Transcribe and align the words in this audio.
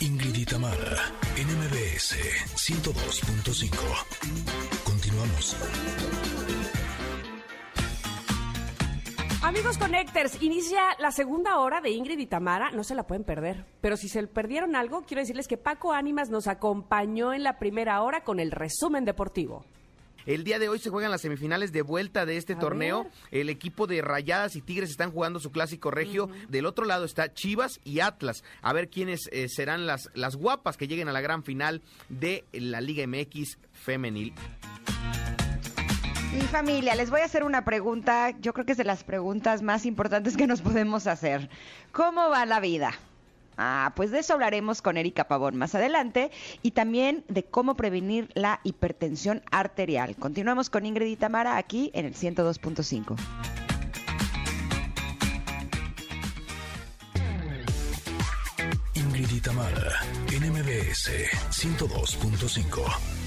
Ingrid 0.00 0.34
y 0.34 0.44
Tamara, 0.44 1.12
NMBS 1.36 2.16
102.5. 2.56 4.82
Continuamos. 4.84 5.56
Amigos 9.42 9.76
Connectors, 9.76 10.40
inicia 10.40 10.80
la 10.98 11.10
segunda 11.10 11.58
hora 11.58 11.80
de 11.80 11.90
Ingrid 11.90 12.18
y 12.18 12.26
Tamara, 12.26 12.70
no 12.70 12.84
se 12.84 12.94
la 12.94 13.06
pueden 13.06 13.24
perder. 13.24 13.66
Pero 13.80 13.96
si 13.96 14.08
se 14.08 14.26
perdieron 14.26 14.76
algo, 14.76 15.02
quiero 15.02 15.20
decirles 15.20 15.48
que 15.48 15.58
Paco 15.58 15.92
Ánimas 15.92 16.30
nos 16.30 16.46
acompañó 16.46 17.34
en 17.34 17.42
la 17.42 17.58
primera 17.58 18.02
hora 18.02 18.24
con 18.24 18.40
el 18.40 18.52
resumen 18.52 19.04
deportivo. 19.04 19.64
El 20.26 20.44
día 20.44 20.58
de 20.58 20.68
hoy 20.68 20.78
se 20.78 20.90
juegan 20.90 21.10
las 21.10 21.20
semifinales 21.22 21.72
de 21.72 21.82
vuelta 21.82 22.26
de 22.26 22.36
este 22.36 22.54
A 22.54 22.58
torneo. 22.58 23.04
ver. 23.04 23.12
El 23.30 23.48
equipo 23.48 23.86
de 23.86 24.02
Rayadas 24.02 24.56
y 24.56 24.62
Tigres 24.62 24.90
están 24.90 25.10
jugando 25.10 25.40
su 25.40 25.50
clásico 25.50 25.90
regio. 25.90 26.28
Del 26.48 26.66
otro 26.66 26.84
lado 26.84 27.04
está 27.04 27.32
Chivas 27.32 27.80
y 27.84 28.00
Atlas. 28.00 28.44
A 28.62 28.72
ver 28.72 28.88
quiénes 28.88 29.28
eh, 29.32 29.48
serán 29.48 29.86
las, 29.86 30.10
las 30.14 30.36
guapas 30.36 30.76
que 30.76 30.88
lleguen 30.88 31.08
a 31.08 31.12
la 31.12 31.20
gran 31.20 31.42
final 31.42 31.82
de 32.08 32.44
la 32.52 32.80
Liga 32.80 33.06
MX 33.06 33.58
femenil. 33.72 34.34
Y 36.36 36.40
familia, 36.46 36.94
les 36.94 37.10
voy 37.10 37.20
a 37.20 37.24
hacer 37.26 37.44
una 37.44 37.62
pregunta, 37.64 38.30
yo 38.40 38.54
creo 38.54 38.64
que 38.64 38.72
es 38.72 38.78
de 38.78 38.84
las 38.84 39.04
preguntas 39.04 39.60
más 39.60 39.84
importantes 39.84 40.34
que 40.36 40.46
nos 40.46 40.62
podemos 40.62 41.06
hacer. 41.06 41.50
¿Cómo 41.92 42.30
va 42.30 42.46
la 42.46 42.58
vida? 42.58 42.92
Ah, 43.56 43.92
pues 43.96 44.10
de 44.10 44.20
eso 44.20 44.34
hablaremos 44.34 44.82
con 44.82 44.96
Erika 44.96 45.28
Pavón 45.28 45.56
más 45.56 45.74
adelante 45.74 46.30
y 46.62 46.72
también 46.72 47.24
de 47.28 47.44
cómo 47.44 47.76
prevenir 47.76 48.28
la 48.34 48.60
hipertensión 48.64 49.42
arterial. 49.50 50.16
Continuamos 50.16 50.70
con 50.70 50.86
Ingrid 50.86 51.06
y 51.06 51.16
Tamara 51.16 51.56
aquí 51.56 51.90
en 51.94 52.06
el 52.06 52.14
102.5. 52.14 53.16
Ingrid 58.94 59.30
y 59.30 59.40
Tamara, 59.40 60.00
NMBS 60.28 61.10
102.5. 61.50 63.21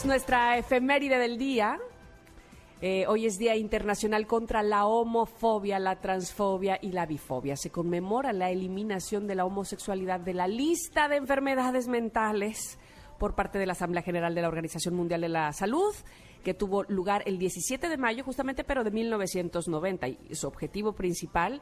Tenemos 0.00 0.16
nuestra 0.16 0.56
efeméride 0.56 1.18
del 1.18 1.36
día. 1.36 1.78
Eh, 2.80 3.04
hoy 3.06 3.26
es 3.26 3.36
Día 3.36 3.56
Internacional 3.56 4.26
contra 4.26 4.62
la 4.62 4.86
Homofobia, 4.86 5.78
la 5.78 6.00
Transfobia 6.00 6.78
y 6.80 6.92
la 6.92 7.04
Bifobia. 7.04 7.54
Se 7.54 7.68
conmemora 7.70 8.32
la 8.32 8.50
eliminación 8.50 9.26
de 9.26 9.34
la 9.34 9.44
homosexualidad 9.44 10.20
de 10.20 10.32
la 10.32 10.48
lista 10.48 11.08
de 11.08 11.16
enfermedades 11.16 11.86
mentales 11.86 12.78
por 13.18 13.34
parte 13.34 13.58
de 13.58 13.66
la 13.66 13.72
Asamblea 13.72 14.02
General 14.02 14.34
de 14.34 14.40
la 14.40 14.48
Organización 14.48 14.94
Mundial 14.94 15.20
de 15.20 15.28
la 15.28 15.52
Salud, 15.52 15.94
que 16.44 16.54
tuvo 16.54 16.84
lugar 16.84 17.22
el 17.26 17.38
17 17.38 17.90
de 17.90 17.98
mayo 17.98 18.24
justamente, 18.24 18.64
pero 18.64 18.84
de 18.84 18.92
1990. 18.92 20.08
Y 20.08 20.18
su 20.32 20.46
objetivo 20.46 20.94
principal 20.94 21.60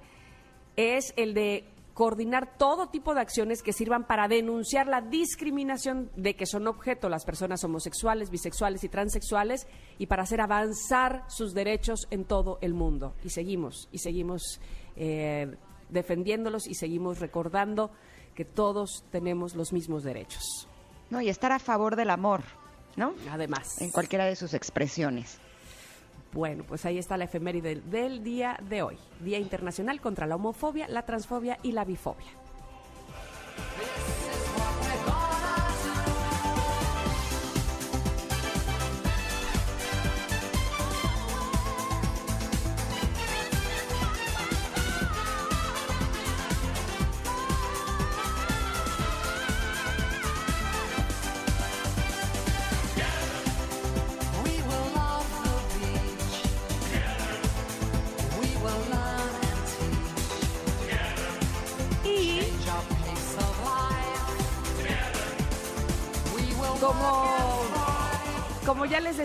es 0.76 1.12
el 1.16 1.34
de 1.34 1.64
coordinar 1.98 2.56
todo 2.56 2.90
tipo 2.90 3.12
de 3.12 3.20
acciones 3.20 3.60
que 3.60 3.72
sirvan 3.72 4.06
para 4.06 4.28
denunciar 4.28 4.86
la 4.86 5.00
discriminación 5.00 6.12
de 6.14 6.36
que 6.36 6.46
son 6.46 6.68
objeto 6.68 7.08
las 7.08 7.24
personas 7.24 7.64
homosexuales, 7.64 8.30
bisexuales 8.30 8.84
y 8.84 8.88
transexuales 8.88 9.66
y 9.98 10.06
para 10.06 10.22
hacer 10.22 10.40
avanzar 10.40 11.24
sus 11.26 11.54
derechos 11.54 12.06
en 12.12 12.24
todo 12.24 12.58
el 12.60 12.72
mundo. 12.72 13.16
Y 13.24 13.30
seguimos, 13.30 13.88
y 13.90 13.98
seguimos 13.98 14.60
eh, 14.94 15.56
defendiéndolos 15.88 16.68
y 16.68 16.74
seguimos 16.74 17.18
recordando 17.18 17.90
que 18.36 18.44
todos 18.44 19.02
tenemos 19.10 19.56
los 19.56 19.72
mismos 19.72 20.04
derechos. 20.04 20.68
No, 21.10 21.20
y 21.20 21.28
estar 21.28 21.50
a 21.50 21.58
favor 21.58 21.96
del 21.96 22.10
amor, 22.10 22.42
¿no? 22.94 23.12
Además, 23.28 23.82
En 23.82 23.90
cualquiera 23.90 24.24
de 24.24 24.36
sus 24.36 24.54
expresiones. 24.54 25.40
Bueno, 26.32 26.64
pues 26.64 26.84
ahí 26.84 26.98
está 26.98 27.16
la 27.16 27.24
efeméride 27.24 27.76
del, 27.76 28.22
día 28.22 28.58
de 28.68 28.82
hoy, 28.82 28.98
Día 29.20 29.38
Internacional 29.38 30.00
contra 30.00 30.26
la 30.26 30.36
Homofobia, 30.36 30.88
la 30.88 31.02
Transfobia 31.02 31.58
y 31.62 31.72
la 31.72 31.84
Bifobia. 31.84 32.32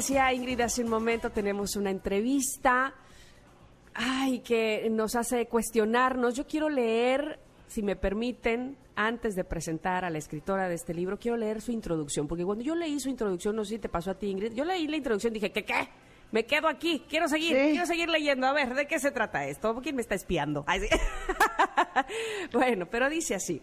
Decía 0.04 0.34
Ingrid 0.34 0.60
hace 0.60 0.84
un 0.84 0.90
momento, 0.90 1.30
tenemos 1.30 1.78
una 1.78 1.90
entrevista 1.90 2.94
ay, 3.94 4.40
que 4.40 4.90
nos 4.92 5.16
hace 5.16 5.46
cuestionarnos. 5.46 6.34
Yo 6.34 6.46
quiero 6.46 6.68
leer, 6.68 7.40
si 7.68 7.82
me 7.82 7.96
permiten, 7.96 8.76
antes 8.98 9.34
de 9.34 9.46
presentar 9.46 10.04
a 10.04 10.10
la 10.10 10.18
escritora 10.18 10.68
de 10.68 10.76
este 10.76 10.94
libro, 10.94 11.18
quiero 11.18 11.38
leer 11.38 11.62
su 11.62 11.72
introducción, 11.72 12.28
porque 12.28 12.44
cuando 12.44 12.66
yo 12.66 12.76
leí 12.76 13.00
su 13.00 13.08
introducción, 13.08 13.56
no 13.56 13.64
sé 13.64 13.76
si 13.76 13.80
te 13.80 13.88
pasó 13.88 14.12
a 14.12 14.16
ti, 14.16 14.28
Ingrid, 14.28 14.52
yo 14.52 14.66
leí 14.66 14.88
la 14.88 14.98
introducción 14.98 15.32
y 15.32 15.36
dije, 15.36 15.54
¿qué 15.54 15.64
qué? 15.64 15.88
Me 16.34 16.46
quedo 16.46 16.68
aquí, 16.68 17.06
quiero 17.08 17.30
seguir, 17.30 17.56
Sí. 17.56 17.72
quiero 17.72 17.86
seguir 17.86 18.10
leyendo. 18.10 18.46
A 18.46 18.52
ver, 18.52 18.74
¿de 18.76 18.86
qué 18.88 19.00
se 19.00 19.12
trata 19.12 19.48
esto? 19.48 19.74
¿Quién 19.82 19.96
me 19.96 20.02
está 20.02 20.16
espiando? 20.16 20.66
Ay, 20.68 20.82
sí. 20.82 20.88
bueno, 22.52 22.88
pero 22.92 23.08
dice 23.08 23.36
así. 23.36 23.62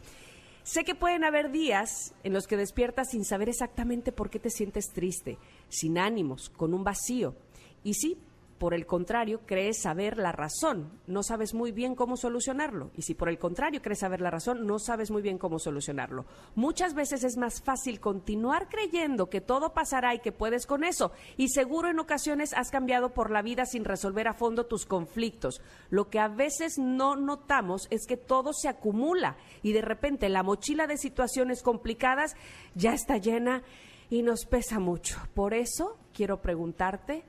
Sé 0.62 0.84
que 0.84 0.94
pueden 0.94 1.24
haber 1.24 1.50
días 1.50 2.14
en 2.22 2.32
los 2.32 2.46
que 2.46 2.56
despiertas 2.56 3.10
sin 3.10 3.24
saber 3.24 3.48
exactamente 3.48 4.12
por 4.12 4.30
qué 4.30 4.38
te 4.38 4.50
sientes 4.50 4.86
triste, 4.92 5.38
sin 5.68 5.98
ánimos, 5.98 6.50
con 6.50 6.74
un 6.74 6.84
vacío. 6.84 7.34
Y 7.82 7.94
sí, 7.94 8.18
por 8.60 8.74
el 8.74 8.84
contrario, 8.84 9.40
crees 9.46 9.80
saber 9.80 10.18
la 10.18 10.32
razón, 10.32 11.00
no 11.06 11.22
sabes 11.22 11.54
muy 11.54 11.72
bien 11.72 11.94
cómo 11.94 12.18
solucionarlo. 12.18 12.90
Y 12.94 13.00
si 13.00 13.14
por 13.14 13.30
el 13.30 13.38
contrario 13.38 13.80
crees 13.80 14.00
saber 14.00 14.20
la 14.20 14.30
razón, 14.30 14.66
no 14.66 14.78
sabes 14.78 15.10
muy 15.10 15.22
bien 15.22 15.38
cómo 15.38 15.58
solucionarlo. 15.58 16.26
Muchas 16.56 16.92
veces 16.92 17.24
es 17.24 17.38
más 17.38 17.62
fácil 17.62 18.00
continuar 18.00 18.68
creyendo 18.68 19.30
que 19.30 19.40
todo 19.40 19.72
pasará 19.72 20.14
y 20.14 20.18
que 20.18 20.30
puedes 20.30 20.66
con 20.66 20.84
eso. 20.84 21.10
Y 21.38 21.48
seguro 21.48 21.88
en 21.88 22.00
ocasiones 22.00 22.52
has 22.52 22.70
cambiado 22.70 23.14
por 23.14 23.30
la 23.30 23.40
vida 23.40 23.64
sin 23.64 23.86
resolver 23.86 24.28
a 24.28 24.34
fondo 24.34 24.66
tus 24.66 24.84
conflictos. 24.84 25.62
Lo 25.88 26.10
que 26.10 26.18
a 26.18 26.28
veces 26.28 26.76
no 26.76 27.16
notamos 27.16 27.88
es 27.88 28.06
que 28.06 28.18
todo 28.18 28.52
se 28.52 28.68
acumula 28.68 29.38
y 29.62 29.72
de 29.72 29.80
repente 29.80 30.28
la 30.28 30.42
mochila 30.42 30.86
de 30.86 30.98
situaciones 30.98 31.62
complicadas 31.62 32.36
ya 32.74 32.92
está 32.92 33.16
llena 33.16 33.62
y 34.10 34.20
nos 34.20 34.44
pesa 34.44 34.80
mucho. 34.80 35.16
Por 35.32 35.54
eso 35.54 35.96
quiero 36.12 36.42
preguntarte, 36.42 37.24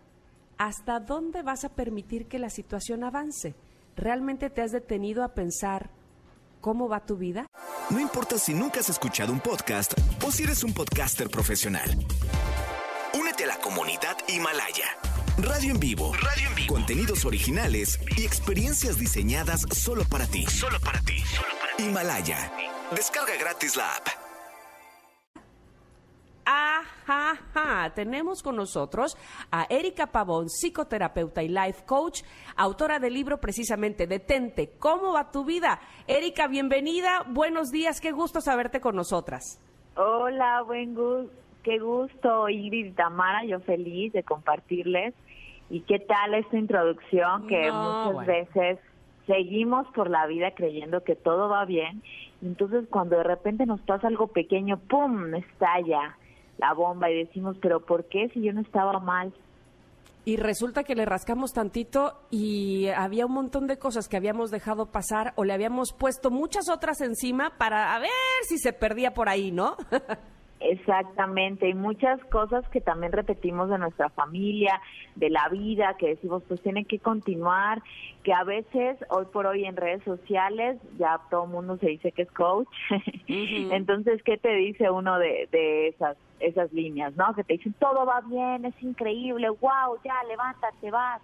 ¿hasta 0.61 0.99
dónde 0.99 1.41
vas 1.41 1.65
a 1.65 1.69
permitir 1.69 2.27
que 2.27 2.37
la 2.37 2.51
situación 2.51 3.03
avance? 3.03 3.55
¿Realmente 3.95 4.51
te 4.51 4.61
has 4.61 4.71
detenido 4.71 5.23
a 5.23 5.33
pensar 5.33 5.89
cómo 6.61 6.87
va 6.87 7.03
tu 7.03 7.17
vida? 7.17 7.47
No 7.89 7.99
importa 7.99 8.37
si 8.37 8.53
nunca 8.53 8.79
has 8.79 8.89
escuchado 8.89 9.33
un 9.33 9.39
podcast 9.39 9.93
o 10.23 10.31
si 10.31 10.43
eres 10.43 10.63
un 10.63 10.71
podcaster 10.71 11.31
profesional. 11.31 11.89
Únete 13.19 13.45
a 13.45 13.47
la 13.47 13.57
comunidad 13.57 14.15
Himalaya. 14.27 14.85
Radio 15.39 15.71
en 15.71 15.79
vivo. 15.79 16.13
Radio 16.13 16.49
en 16.49 16.55
vivo. 16.55 16.75
Contenidos 16.75 17.25
originales 17.25 17.99
y 18.15 18.23
experiencias 18.23 18.99
diseñadas 18.99 19.65
solo 19.71 20.03
para 20.05 20.27
ti. 20.27 20.45
Solo 20.45 20.79
para 20.79 21.01
ti. 21.01 21.23
Himalaya. 21.79 22.53
Descarga 22.95 23.33
gratis 23.39 23.75
la 23.75 23.95
app. 23.95 24.20
Tenemos 27.95 28.41
con 28.43 28.55
nosotros 28.55 29.17
a 29.51 29.65
Erika 29.69 30.07
Pavón, 30.07 30.47
psicoterapeuta 30.49 31.43
y 31.43 31.49
life 31.49 31.83
coach, 31.85 32.21
autora 32.55 32.99
del 32.99 33.13
libro 33.13 33.39
precisamente 33.39 34.07
Detente, 34.07 34.71
¿cómo 34.79 35.13
va 35.13 35.31
tu 35.31 35.43
vida? 35.45 35.79
Erika, 36.07 36.47
bienvenida, 36.47 37.23
buenos 37.27 37.69
días, 37.71 37.99
qué 38.01 38.11
gusto 38.11 38.41
saberte 38.41 38.79
con 38.79 38.95
nosotras. 38.95 39.59
Hola, 39.95 40.61
buen 40.63 40.95
gusto. 40.95 41.31
Qué 41.63 41.77
gusto, 41.77 42.49
Ingrid 42.49 42.87
y 42.87 42.91
Tamara. 42.91 43.45
Yo 43.45 43.59
feliz 43.59 44.11
de 44.13 44.23
compartirles. 44.23 45.13
¿Y 45.69 45.81
qué 45.81 45.99
tal 45.99 46.33
esta 46.33 46.57
introducción 46.57 47.47
que 47.47 47.67
No, 47.67 47.83
muchas 47.83 48.13
bueno. 48.13 48.33
veces 48.33 48.79
seguimos 49.27 49.85
por 49.93 50.09
la 50.09 50.25
vida 50.25 50.55
creyendo 50.55 51.03
que 51.03 51.15
todo 51.15 51.49
va 51.49 51.65
bien? 51.65 52.01
Entonces, 52.41 52.85
cuando 52.89 53.17
de 53.17 53.23
repente 53.23 53.67
nos 53.67 53.79
pasa 53.81 54.07
algo 54.07 54.27
pequeño, 54.27 54.77
¡pum! 54.79 55.35
estalla 55.35 56.17
la 56.61 56.73
bomba 56.73 57.09
y 57.09 57.17
decimos, 57.17 57.57
pero 57.59 57.81
¿por 57.81 58.05
qué 58.05 58.29
si 58.29 58.41
yo 58.41 58.53
no 58.53 58.61
estaba 58.61 58.99
mal? 58.99 59.33
Y 60.23 60.37
resulta 60.37 60.83
que 60.83 60.93
le 60.93 61.05
rascamos 61.05 61.51
tantito 61.51 62.13
y 62.29 62.87
había 62.89 63.25
un 63.25 63.31
montón 63.33 63.65
de 63.65 63.79
cosas 63.79 64.07
que 64.07 64.17
habíamos 64.17 64.51
dejado 64.51 64.85
pasar 64.85 65.33
o 65.35 65.43
le 65.43 65.53
habíamos 65.53 65.93
puesto 65.93 66.29
muchas 66.29 66.69
otras 66.69 67.01
encima 67.01 67.57
para 67.57 67.95
a 67.95 67.99
ver 67.99 68.11
si 68.47 68.59
se 68.59 68.71
perdía 68.71 69.15
por 69.15 69.29
ahí, 69.29 69.51
¿no? 69.51 69.75
Exactamente, 70.63 71.67
y 71.67 71.73
muchas 71.73 72.23
cosas 72.25 72.67
que 72.69 72.81
también 72.81 73.11
repetimos 73.11 73.69
de 73.69 73.79
nuestra 73.79 74.09
familia, 74.09 74.79
de 75.15 75.31
la 75.31 75.49
vida, 75.49 75.95
que 75.97 76.09
decimos 76.09 76.43
pues 76.47 76.61
tiene 76.61 76.85
que 76.85 76.99
continuar, 76.99 77.81
que 78.23 78.31
a 78.31 78.43
veces 78.43 78.97
hoy 79.09 79.25
por 79.33 79.47
hoy 79.47 79.65
en 79.65 79.75
redes 79.75 80.03
sociales 80.03 80.77
ya 80.99 81.19
todo 81.31 81.45
el 81.45 81.49
mundo 81.49 81.77
se 81.77 81.87
dice 81.87 82.11
que 82.11 82.21
es 82.23 82.31
coach, 82.31 82.67
entonces 83.27 84.21
¿qué 84.23 84.37
te 84.37 84.53
dice 84.53 84.91
uno 84.91 85.17
de, 85.17 85.49
de 85.51 85.87
esas 85.87 86.15
esas 86.39 86.71
líneas, 86.73 87.15
no? 87.15 87.33
Que 87.33 87.43
te 87.43 87.53
dicen 87.53 87.73
todo 87.79 88.05
va 88.05 88.21
bien, 88.21 88.65
es 88.65 88.83
increíble, 88.83 89.49
wow, 89.49 89.97
ya 90.03 90.23
levántate, 90.27 90.91
vas, 90.91 91.21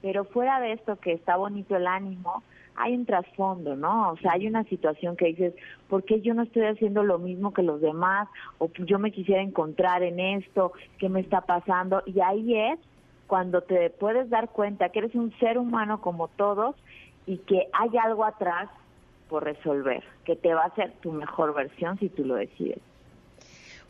pero 0.00 0.24
fuera 0.24 0.60
de 0.60 0.72
esto 0.72 0.96
que 0.96 1.12
está 1.12 1.36
bonito 1.36 1.74
el 1.76 1.88
ánimo, 1.88 2.44
hay 2.76 2.94
un 2.94 3.06
trasfondo, 3.06 3.76
¿no? 3.76 4.10
O 4.12 4.16
sea, 4.18 4.32
hay 4.32 4.46
una 4.46 4.64
situación 4.64 5.16
que 5.16 5.26
dices, 5.26 5.54
¿por 5.88 6.04
qué 6.04 6.20
yo 6.20 6.34
no 6.34 6.42
estoy 6.42 6.64
haciendo 6.64 7.02
lo 7.02 7.18
mismo 7.18 7.52
que 7.52 7.62
los 7.62 7.80
demás? 7.80 8.28
O 8.58 8.70
yo 8.72 8.98
me 8.98 9.12
quisiera 9.12 9.42
encontrar 9.42 10.02
en 10.02 10.20
esto, 10.20 10.72
¿qué 10.98 11.08
me 11.08 11.20
está 11.20 11.42
pasando? 11.42 12.02
Y 12.06 12.20
ahí 12.20 12.56
es 12.56 12.78
cuando 13.26 13.62
te 13.62 13.90
puedes 13.90 14.30
dar 14.30 14.50
cuenta 14.50 14.88
que 14.90 15.00
eres 15.00 15.14
un 15.14 15.36
ser 15.38 15.58
humano 15.58 16.00
como 16.00 16.28
todos 16.28 16.76
y 17.26 17.38
que 17.38 17.68
hay 17.72 17.90
algo 17.98 18.24
atrás 18.24 18.68
por 19.28 19.44
resolver, 19.44 20.04
que 20.24 20.36
te 20.36 20.54
va 20.54 20.62
a 20.62 20.66
hacer 20.66 20.92
tu 21.00 21.12
mejor 21.12 21.54
versión 21.54 21.98
si 21.98 22.08
tú 22.08 22.24
lo 22.24 22.36
decides. 22.36 22.80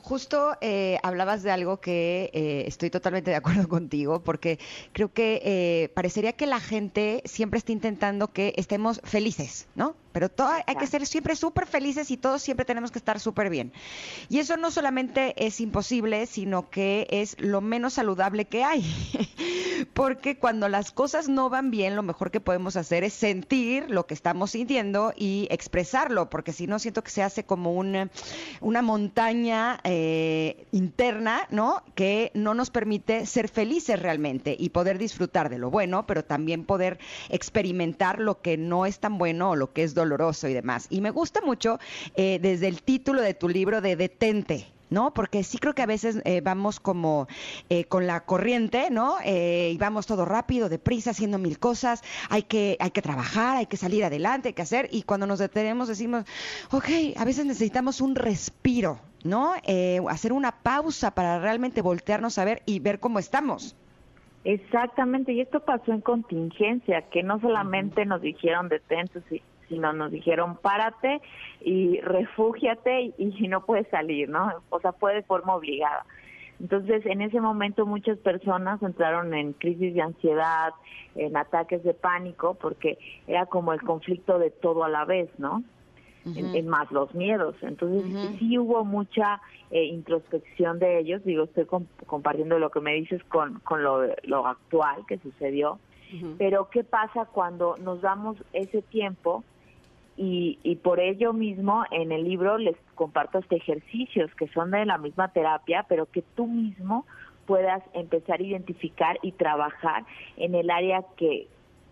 Justo 0.07 0.57
eh, 0.61 1.01
hablabas 1.03 1.43
de 1.43 1.51
algo 1.51 1.81
que 1.81 2.31
eh, 2.33 2.63
estoy 2.69 2.91
totalmente 2.91 3.33
de 3.33 3.37
acuerdo 3.39 3.67
contigo, 3.77 4.23
porque 4.23 4.61
creo 4.93 5.13
que 5.13 5.43
eh, 5.45 5.89
parecería 5.97 6.33
que 6.33 6.47
la 6.47 6.61
gente 6.61 7.23
siempre 7.25 7.59
está 7.59 7.73
intentando 7.73 8.29
que 8.29 8.55
estemos 8.57 9.01
felices, 9.03 9.67
¿no? 9.75 9.97
Pero 10.17 10.31
todo, 10.31 10.49
hay 10.67 10.77
que 10.77 10.87
ser 10.87 11.07
siempre 11.07 11.37
súper 11.37 11.67
felices 11.67 12.11
y 12.11 12.17
todos 12.17 12.41
siempre 12.41 12.65
tenemos 12.65 12.91
que 12.91 12.99
estar 12.99 13.21
súper 13.21 13.51
bien. 13.51 13.71
Y 14.31 14.39
eso 14.39 14.57
no 14.57 14.71
solamente 14.71 15.35
es 15.37 15.61
imposible, 15.61 16.25
sino 16.25 16.71
que 16.71 17.07
es 17.11 17.39
lo 17.39 17.61
menos 17.61 17.93
saludable 17.93 18.47
que 18.47 18.65
hay. 18.65 18.83
Porque 19.93 20.39
cuando 20.39 20.71
las 20.71 20.91
cosas 20.91 21.29
no 21.29 21.51
van 21.51 21.71
bien, 21.71 21.97
lo 21.97 22.03
mejor 22.03 22.31
que 22.31 22.41
podemos 22.41 22.77
hacer 22.77 23.05
es 23.05 23.13
sentir 23.13 23.91
lo 23.91 24.07
que 24.07 24.15
estamos 24.15 24.53
sintiendo 24.53 25.13
y 25.15 25.49
expresarlo, 25.51 26.31
porque 26.31 26.55
si 26.55 26.67
no, 26.67 26.79
siento 26.79 27.05
que 27.05 27.11
se 27.11 27.23
hace 27.23 27.45
como 27.45 27.75
una, 27.75 28.11
una 28.63 28.81
montaña 28.81 29.81
eh, 29.85 30.67
interna, 30.73 31.47
¿no? 31.51 31.83
Que 31.95 32.31
no 32.33 32.55
nos 32.55 32.71
permite 32.71 33.27
ser 33.27 33.49
felices 33.49 34.01
realmente 34.01 34.57
y 34.59 34.71
poder 34.71 34.97
disfrutar 34.97 35.51
de 35.51 35.59
lo 35.59 35.71
bueno, 35.71 36.07
pero 36.07 36.25
también 36.25 36.65
poder 36.65 36.99
experimentar 37.29 38.19
lo 38.19 38.41
que 38.41 38.57
no 38.57 38.87
es 38.87 38.99
tan 38.99 39.19
bueno 39.19 39.51
o 39.51 39.57
lo 39.57 39.75
que 39.75 39.83
es 39.83 39.93
doloroso 39.93 40.06
y 40.49 40.55
demás. 40.55 40.87
Y 40.91 41.01
me 41.01 41.11
gusta 41.11 41.41
mucho 41.41 41.79
eh, 42.15 42.39
desde 42.41 42.69
el 42.69 42.83
título 42.83 43.23
de 43.23 43.35
tu 43.35 43.49
libro 43.49 43.81
de 43.81 43.97
Detente. 43.97 44.67
¿no? 44.91 45.13
Porque 45.13 45.43
sí 45.43 45.59
creo 45.59 45.75
que 45.75 45.83
a 45.83 45.87
veces 45.87 46.21
eh, 46.25 46.41
vamos 46.41 46.81
como 46.81 47.27
eh, 47.69 47.85
con 47.85 48.07
la 48.07 48.25
corriente, 48.25 48.91
¿no? 48.91 49.17
Eh, 49.25 49.71
y 49.75 49.79
vamos 49.79 50.07
todo 50.07 50.25
rápido, 50.25 50.69
deprisa, 50.69 51.11
haciendo 51.11 51.39
mil 51.39 51.59
cosas, 51.59 52.03
hay 52.31 52.43
que, 52.43 52.77
hay 52.81 52.91
que 52.91 53.03
trabajar, 53.03 53.57
hay 53.57 53.67
que 53.67 53.77
salir 53.77 54.05
adelante, 54.05 54.49
hay 54.49 54.55
que 54.55 54.63
hacer, 54.63 54.89
y 54.91 55.03
cuando 55.03 55.27
nos 55.27 55.39
detenemos 55.39 55.89
decimos, 55.89 56.25
ok, 56.71 56.89
a 57.17 57.25
veces 57.25 57.47
necesitamos 57.47 58.01
un 58.01 58.15
respiro, 58.15 59.01
¿no? 59.25 59.55
Eh, 59.65 60.01
hacer 60.09 60.33
una 60.33 60.53
pausa 60.53 61.13
para 61.13 61.39
realmente 61.41 61.83
voltearnos 61.83 62.39
a 62.39 62.45
ver 62.45 62.63
y 62.67 62.79
ver 62.79 63.01
cómo 63.01 63.19
estamos. 63.19 63.77
Exactamente, 64.45 65.33
y 65.33 65.41
esto 65.41 65.59
pasó 65.59 65.93
en 65.93 66.01
contingencia, 66.01 67.03
que 67.11 67.25
no 67.25 67.41
solamente 67.41 68.07
nos 68.07 68.23
dijeron 68.23 68.69
detente, 68.69 69.21
sí, 69.29 69.43
sino 69.69 69.93
nos 69.93 70.11
dijeron 70.11 70.57
párate 70.57 71.21
y 71.61 72.01
refúgiate 72.01 73.03
y, 73.03 73.15
y 73.19 73.49
no 73.49 73.65
puedes 73.65 73.89
salir, 73.89 74.29
¿no? 74.29 74.53
O 74.71 74.81
sea, 74.81 74.93
fue 74.93 75.15
de 75.15 75.23
forma 75.23 75.55
obligada. 75.55 76.05
Entonces, 76.59 77.05
en 77.05 77.21
ese 77.21 77.41
momento 77.41 77.85
muchas 77.85 78.17
personas 78.19 78.83
entraron 78.83 79.35
en 79.35 79.53
crisis 79.53 79.95
de 79.95 80.01
ansiedad, 80.01 80.73
en 81.15 81.37
ataques 81.37 81.83
de 81.85 81.93
pánico, 81.93 82.55
porque 82.55 82.99
era 83.27 83.45
como 83.47 83.73
el 83.75 83.83
conflicto 83.83 84.39
de 84.39 84.51
todo 84.51 84.85
a 84.85 84.89
la 84.89 85.05
vez, 85.05 85.29
¿no? 85.39 85.63
en, 86.35 86.57
en 86.57 86.69
más 86.69 86.91
los 86.91 87.15
miedos. 87.15 87.55
Entonces, 87.63 88.03
sí 88.39 88.59
hubo 88.59 88.85
mucha 88.85 89.41
eh, 89.71 89.85
introspección 89.85 90.79
de 90.79 90.99
ellos. 90.99 91.23
Digo, 91.25 91.45
estoy 91.45 91.67
com- 91.67 91.87
compartiendo 92.07 92.59
lo 92.59 92.71
que 92.71 92.81
me 92.81 92.95
dices 92.95 93.23
con, 93.25 93.61
con 93.61 93.83
lo, 93.83 94.03
lo 94.25 94.47
actual 94.47 95.05
que 95.07 95.19
sucedió. 95.19 95.79
Pero, 96.39 96.69
¿qué 96.71 96.85
pasa 96.85 97.27
cuando 97.27 97.77
nos 97.79 98.01
damos 98.01 98.37
ese 98.53 98.81
tiempo? 98.83 99.45
Y, 100.17 100.59
y 100.63 100.77
por 100.77 100.99
ello 101.01 101.33
mismo 101.33 101.85
en 101.91 102.11
el 102.11 102.25
libro 102.25 102.57
les 102.57 102.77
comparto 102.95 103.39
este 103.39 103.57
ejercicios 103.57 104.35
que 104.35 104.49
son 104.49 104.71
de 104.71 104.87
la 104.87 104.97
misma 104.99 105.29
terapia, 105.29 105.85
pero 105.89 106.07
que 106.07 106.23
tú 106.23 106.47
mismo 106.47 107.05
puedas 107.47 107.83
empezar 107.93 108.41
a 108.41 108.43
identificar 108.43 109.19
y 109.23 109.33
trabajar 109.33 110.05
en 110.37 110.55
el 110.55 110.71
área 110.71 111.05
que 111.17 111.49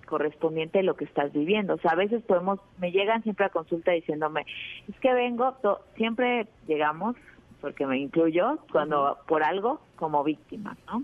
correspondiente 0.06 0.80
a 0.80 0.82
lo 0.82 0.96
que 0.96 1.04
estás 1.04 1.32
viviendo. 1.32 1.74
O 1.74 1.78
sea, 1.78 1.92
a 1.92 1.96
veces 1.96 2.22
podemos, 2.22 2.60
me 2.78 2.92
llegan 2.92 3.22
siempre 3.22 3.46
a 3.46 3.50
consulta 3.50 3.92
diciéndome, 3.92 4.44
es 4.88 4.98
que 5.00 5.12
vengo, 5.14 5.52
to- 5.62 5.80
siempre 5.96 6.46
llegamos, 6.66 7.16
porque 7.60 7.86
me 7.86 7.98
incluyo, 7.98 8.58
cuando 8.72 9.18
por 9.26 9.42
algo 9.42 9.80
como 9.96 10.22
víctima, 10.24 10.76
¿no? 10.86 11.02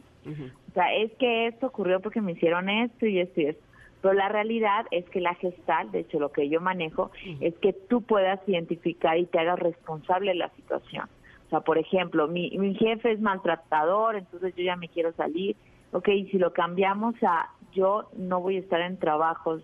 O 0.69 0.73
sea, 0.75 0.95
es 0.95 1.11
que 1.13 1.47
esto 1.47 1.67
ocurrió 1.69 2.01
porque 2.01 2.21
me 2.21 2.33
hicieron 2.33 2.69
esto 2.69 3.07
y 3.07 3.21
esto 3.21 3.41
y 3.41 3.47
esto. 3.47 3.65
Pero 4.01 4.15
la 4.15 4.29
realidad 4.29 4.87
es 4.91 5.09
que 5.11 5.21
la 5.21 5.35
gestal, 5.35 5.91
de 5.93 6.01
hecho 6.01 6.19
lo 6.19 6.33
que 6.33 6.49
yo 6.49 6.61
manejo, 6.61 7.11
es 7.41 7.55
que 7.59 7.73
tú 7.73 8.03
puedas 8.03 8.41
identificar 8.47 9.19
y 9.19 9.27
te 9.27 9.39
hagas 9.39 9.59
responsable 9.59 10.33
de 10.33 10.39
la 10.39 10.49
situación. 10.51 11.09
O 11.47 11.51
sea, 11.51 11.61
por 11.61 11.79
ejemplo, 11.79 12.29
mi, 12.29 12.57
mi 12.59 12.75
jefe 12.75 13.13
es 13.13 13.21
maltratador, 13.21 14.17
entonces 14.17 14.55
yo 14.55 14.63
ya 14.63 14.77
me 14.77 14.89
quiero 14.89 15.13
salir. 15.13 15.57
Ok, 15.93 16.09
y 16.09 16.27
si 16.31 16.39
lo 16.39 16.53
cambiamos 16.53 17.15
a 17.23 17.51
yo 17.73 18.09
no 18.17 18.41
voy 18.41 18.57
a 18.57 18.61
estar 18.61 18.81
en 18.81 18.99
trabajos 18.99 19.63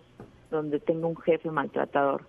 donde 0.51 0.79
tengo 0.79 1.07
un 1.07 1.17
jefe 1.17 1.49
maltratador. 1.51 2.25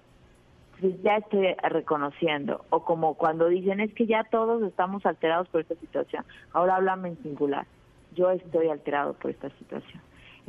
Entonces 0.75 1.03
ya 1.03 1.17
estoy 1.17 1.55
reconociendo. 1.63 2.65
O 2.71 2.85
como 2.85 3.15
cuando 3.15 3.49
dicen 3.49 3.81
es 3.81 3.93
que 3.95 4.07
ya 4.07 4.25
todos 4.25 4.63
estamos 4.63 5.05
alterados 5.07 5.49
por 5.49 5.61
esta 5.61 5.75
situación. 5.77 6.25
Ahora 6.53 6.77
háblame 6.77 7.11
en 7.11 7.23
singular. 7.23 7.67
Yo 8.15 8.31
estoy 8.31 8.69
alterado 8.69 9.15
por 9.15 9.31
esta 9.31 9.51
situación. 9.51 10.01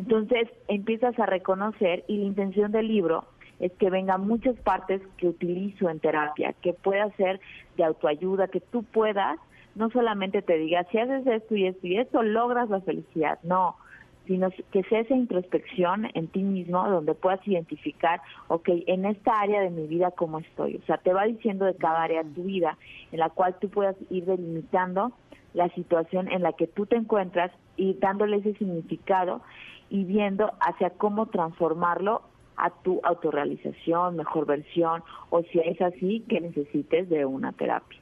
Entonces 0.10 0.50
empiezas 0.68 1.20
a 1.20 1.28
reconocer 1.28 2.04
y 2.08 2.18
la 2.18 2.26
intención 2.26 2.72
del 2.72 2.88
libro 2.88 3.26
es 3.60 3.72
que 3.74 3.92
vengan 3.92 4.28
muchas 4.28 4.56
partes 4.56 5.04
que 5.18 5.28
utilizo 5.28 5.88
en 5.88 6.00
terapia, 6.00 6.56
que 6.64 6.74
pueda 6.74 7.12
ser 7.12 7.40
de 7.78 7.84
autoayuda, 7.84 8.48
que 8.48 8.60
tú 8.60 8.82
puedas, 8.82 9.38
no 9.76 9.92
solamente 9.92 10.42
te 10.42 10.58
diga, 10.58 10.84
si 10.86 10.98
haces 10.98 11.28
esto 11.28 11.56
y 11.56 11.68
esto 11.68 11.86
y 11.86 11.98
esto, 11.98 12.24
logras 12.24 12.72
la 12.72 12.82
felicidad, 12.82 13.38
no, 13.44 13.76
sino 14.26 14.50
que 14.72 14.82
sea 14.86 15.02
esa 15.02 15.14
introspección 15.14 16.08
en 16.16 16.26
ti 16.26 16.42
mismo 16.42 16.90
donde 16.90 17.14
puedas 17.14 17.48
identificar, 17.48 18.20
ok, 18.48 18.68
en 18.88 19.06
esta 19.06 19.40
área 19.40 19.62
de 19.62 19.70
mi 19.70 19.86
vida, 19.86 20.10
¿cómo 20.10 20.40
estoy? 20.40 20.78
O 20.78 20.86
sea, 20.88 20.98
te 20.98 21.14
va 21.14 21.26
diciendo 21.26 21.66
de 21.66 21.76
cada 21.76 22.02
área 22.02 22.24
de 22.24 22.32
tu 22.32 22.46
vida 22.46 22.80
en 23.12 23.20
la 23.20 23.30
cual 23.30 23.58
tú 23.62 23.70
puedas 23.70 23.96
ir 24.10 24.26
delimitando 24.26 25.12
la 25.54 25.70
situación 25.70 26.32
en 26.32 26.42
la 26.42 26.54
que 26.54 26.66
tú 26.66 26.88
te 26.88 26.96
encuentras 26.96 27.52
y 27.78 27.94
dándole 27.94 28.38
ese 28.38 28.56
significado 28.56 29.42
y 29.90 30.04
viendo 30.04 30.52
hacia 30.60 30.92
cómo 30.92 31.28
transformarlo 31.28 32.22
a 32.58 32.70
tu 32.70 33.00
autorrealización, 33.04 34.18
mejor 34.18 34.46
versión, 34.46 35.02
o 35.30 35.42
si 35.44 35.60
es 35.60 35.82
así, 35.82 36.26
que 36.28 36.42
necesites 36.42 37.10
de 37.10 37.26
una 37.26 37.54
terapia. 37.54 38.00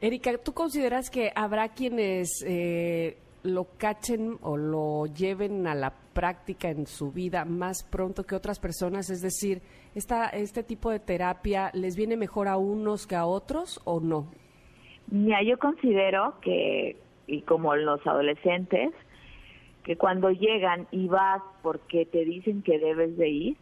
Erika, 0.00 0.36
¿tú 0.38 0.52
consideras 0.52 1.10
que 1.10 1.32
habrá 1.34 1.68
quienes 1.68 2.44
eh, 2.46 3.18
lo 3.42 3.66
cachen 3.78 4.36
o 4.42 4.56
lo 4.56 5.06
lleven 5.06 5.66
a 5.66 5.74
la 5.74 5.92
práctica 6.12 6.70
en 6.70 6.86
su 6.86 7.12
vida 7.12 7.44
más 7.44 7.84
pronto 7.84 8.24
que 8.24 8.34
otras 8.34 8.58
personas? 8.58 9.10
Es 9.10 9.22
decir, 9.22 9.60
esta, 9.94 10.28
¿este 10.28 10.62
tipo 10.62 10.90
de 10.90 11.00
terapia 11.00 11.70
les 11.74 11.96
viene 11.96 12.16
mejor 12.16 12.48
a 12.48 12.56
unos 12.56 13.06
que 13.06 13.16
a 13.16 13.26
otros 13.26 13.80
o 13.84 14.00
no? 14.00 14.26
Mira, 15.08 15.42
yo 15.42 15.58
considero 15.58 16.34
que, 16.40 16.96
y 17.26 17.42
como 17.42 17.74
los 17.76 18.04
adolescentes, 18.06 18.92
que 19.84 19.96
cuando 19.96 20.30
llegan 20.30 20.86
y 20.90 21.08
vas 21.08 21.42
porque 21.62 22.06
te 22.06 22.24
dicen 22.24 22.62
que 22.62 22.78
debes 22.78 23.16
de 23.16 23.28
ir, 23.28 23.56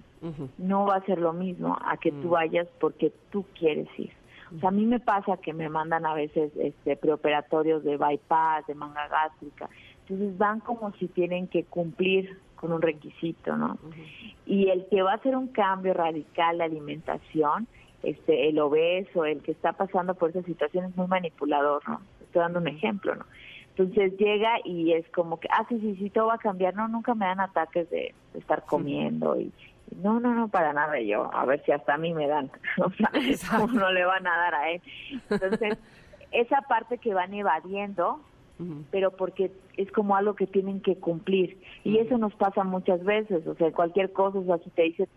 no 0.59 0.85
va 0.85 0.97
a 0.97 1.07
ser 1.07 1.19
lo 1.19 1.33
mismo 1.33 1.79
a 1.83 1.97
que 1.97 2.12
tú 2.12 2.31
vayas 2.31 2.69
porque 2.79 3.11
tú 3.31 3.45
quieres 3.59 3.89
ir. 3.99 4.12
O 4.55 4.59
sea, 4.59 4.69
a 4.69 4.73
mí 4.73 4.85
me 4.85 5.00
pasa 5.00 5.37
que 5.39 5.53
me 5.53 5.69
mandan 5.69 6.05
a 6.05 6.15
veces 6.15 6.53
este 6.57 6.97
preoperatorios 6.97 7.85
de 7.85 7.97
bypass, 7.97 8.67
de 8.67 8.75
manga 8.75 9.09
gástrica. 9.09 9.71
Entonces 10.00 10.37
van 10.37 10.61
como 10.61 10.93
si 10.95 11.07
tienen 11.09 11.47
que 11.47 11.65
cumplir 11.65 12.39
con 12.57 12.73
un 12.73 12.83
requisito, 12.83 13.57
¿no? 13.57 13.79
Y 14.45 14.69
el 14.69 14.87
que 14.91 15.03
va 15.03 15.12
a 15.12 15.17
hacer 15.17 15.37
un 15.37 15.49
cambio 15.49 15.95
radical 15.95 16.59
de 16.59 16.65
alimentación, 16.65 17.67
este 18.03 18.49
el 18.49 18.59
obeso, 18.59 19.25
el 19.25 19.41
que 19.41 19.53
está 19.53 19.73
pasando 19.73 20.15
por 20.15 20.31
esa 20.31 20.43
situación 20.43 20.87
es 20.87 20.97
muy 20.97 21.07
manipulador, 21.07 21.89
¿no? 21.89 22.00
estoy 22.31 22.43
dando 22.43 22.61
un 22.61 22.69
ejemplo, 22.69 23.15
¿no? 23.15 23.25
Entonces 23.81 24.19
llega 24.19 24.59
y 24.63 24.93
es 24.93 25.09
como 25.09 25.41
que, 25.41 25.49
ah, 25.51 25.65
sí, 25.71 25.81
sí, 25.81 25.97
sí, 25.97 26.11
todo 26.11 26.27
va 26.27 26.35
a 26.35 26.39
cambiar. 26.39 26.75
No, 26.75 26.87
nunca 26.87 27.15
me 27.15 27.25
dan 27.25 27.41
ataques 27.41 27.89
de, 27.89 28.15
estar 28.35 28.63
comiendo 28.67 29.41
y, 29.41 29.51
no, 30.03 30.21
no, 30.21 30.35
no, 30.35 30.49
para 30.49 30.75
nada. 30.75 31.01
Yo, 31.01 31.35
a 31.35 31.47
ver 31.47 31.65
si 31.65 31.73
hasta 31.73 31.95
a 31.95 31.99
mí 31.99 32.13
me 32.13 32.29
dan. 32.29 32.51
O 32.85 32.91
sea, 32.91 33.11
Exacto. 33.15 33.67
¿cómo 33.67 33.81
no 33.81 33.91
le 33.91 34.05
van 34.05 34.27
a 34.27 34.37
dar 34.37 34.55
a 34.55 34.71
él? 34.71 34.83
Entonces, 35.31 35.79
esa 36.31 36.61
parte 36.63 36.99
que 36.99 37.15
van 37.15 37.33
evadiendo, 37.33 38.21
pero 38.91 39.13
porque 39.13 39.51
es 39.79 39.91
como 39.93 40.15
algo 40.15 40.35
que 40.35 40.47
tienen 40.47 40.83
que 40.83 40.97
cumplir. 40.97 41.59
Y 41.83 41.97
eso 41.97 42.19
nos 42.19 42.35
pasa 42.35 42.63
muchas 42.63 43.03
veces, 43.03 43.47
o 43.47 43.55
sea, 43.55 43.73
cualquier 43.73 44.13
cosa, 44.13 44.41
o 44.41 44.45
sea, 44.45 44.59
si 44.59 44.69
te 44.69 44.83
dice 44.83 45.09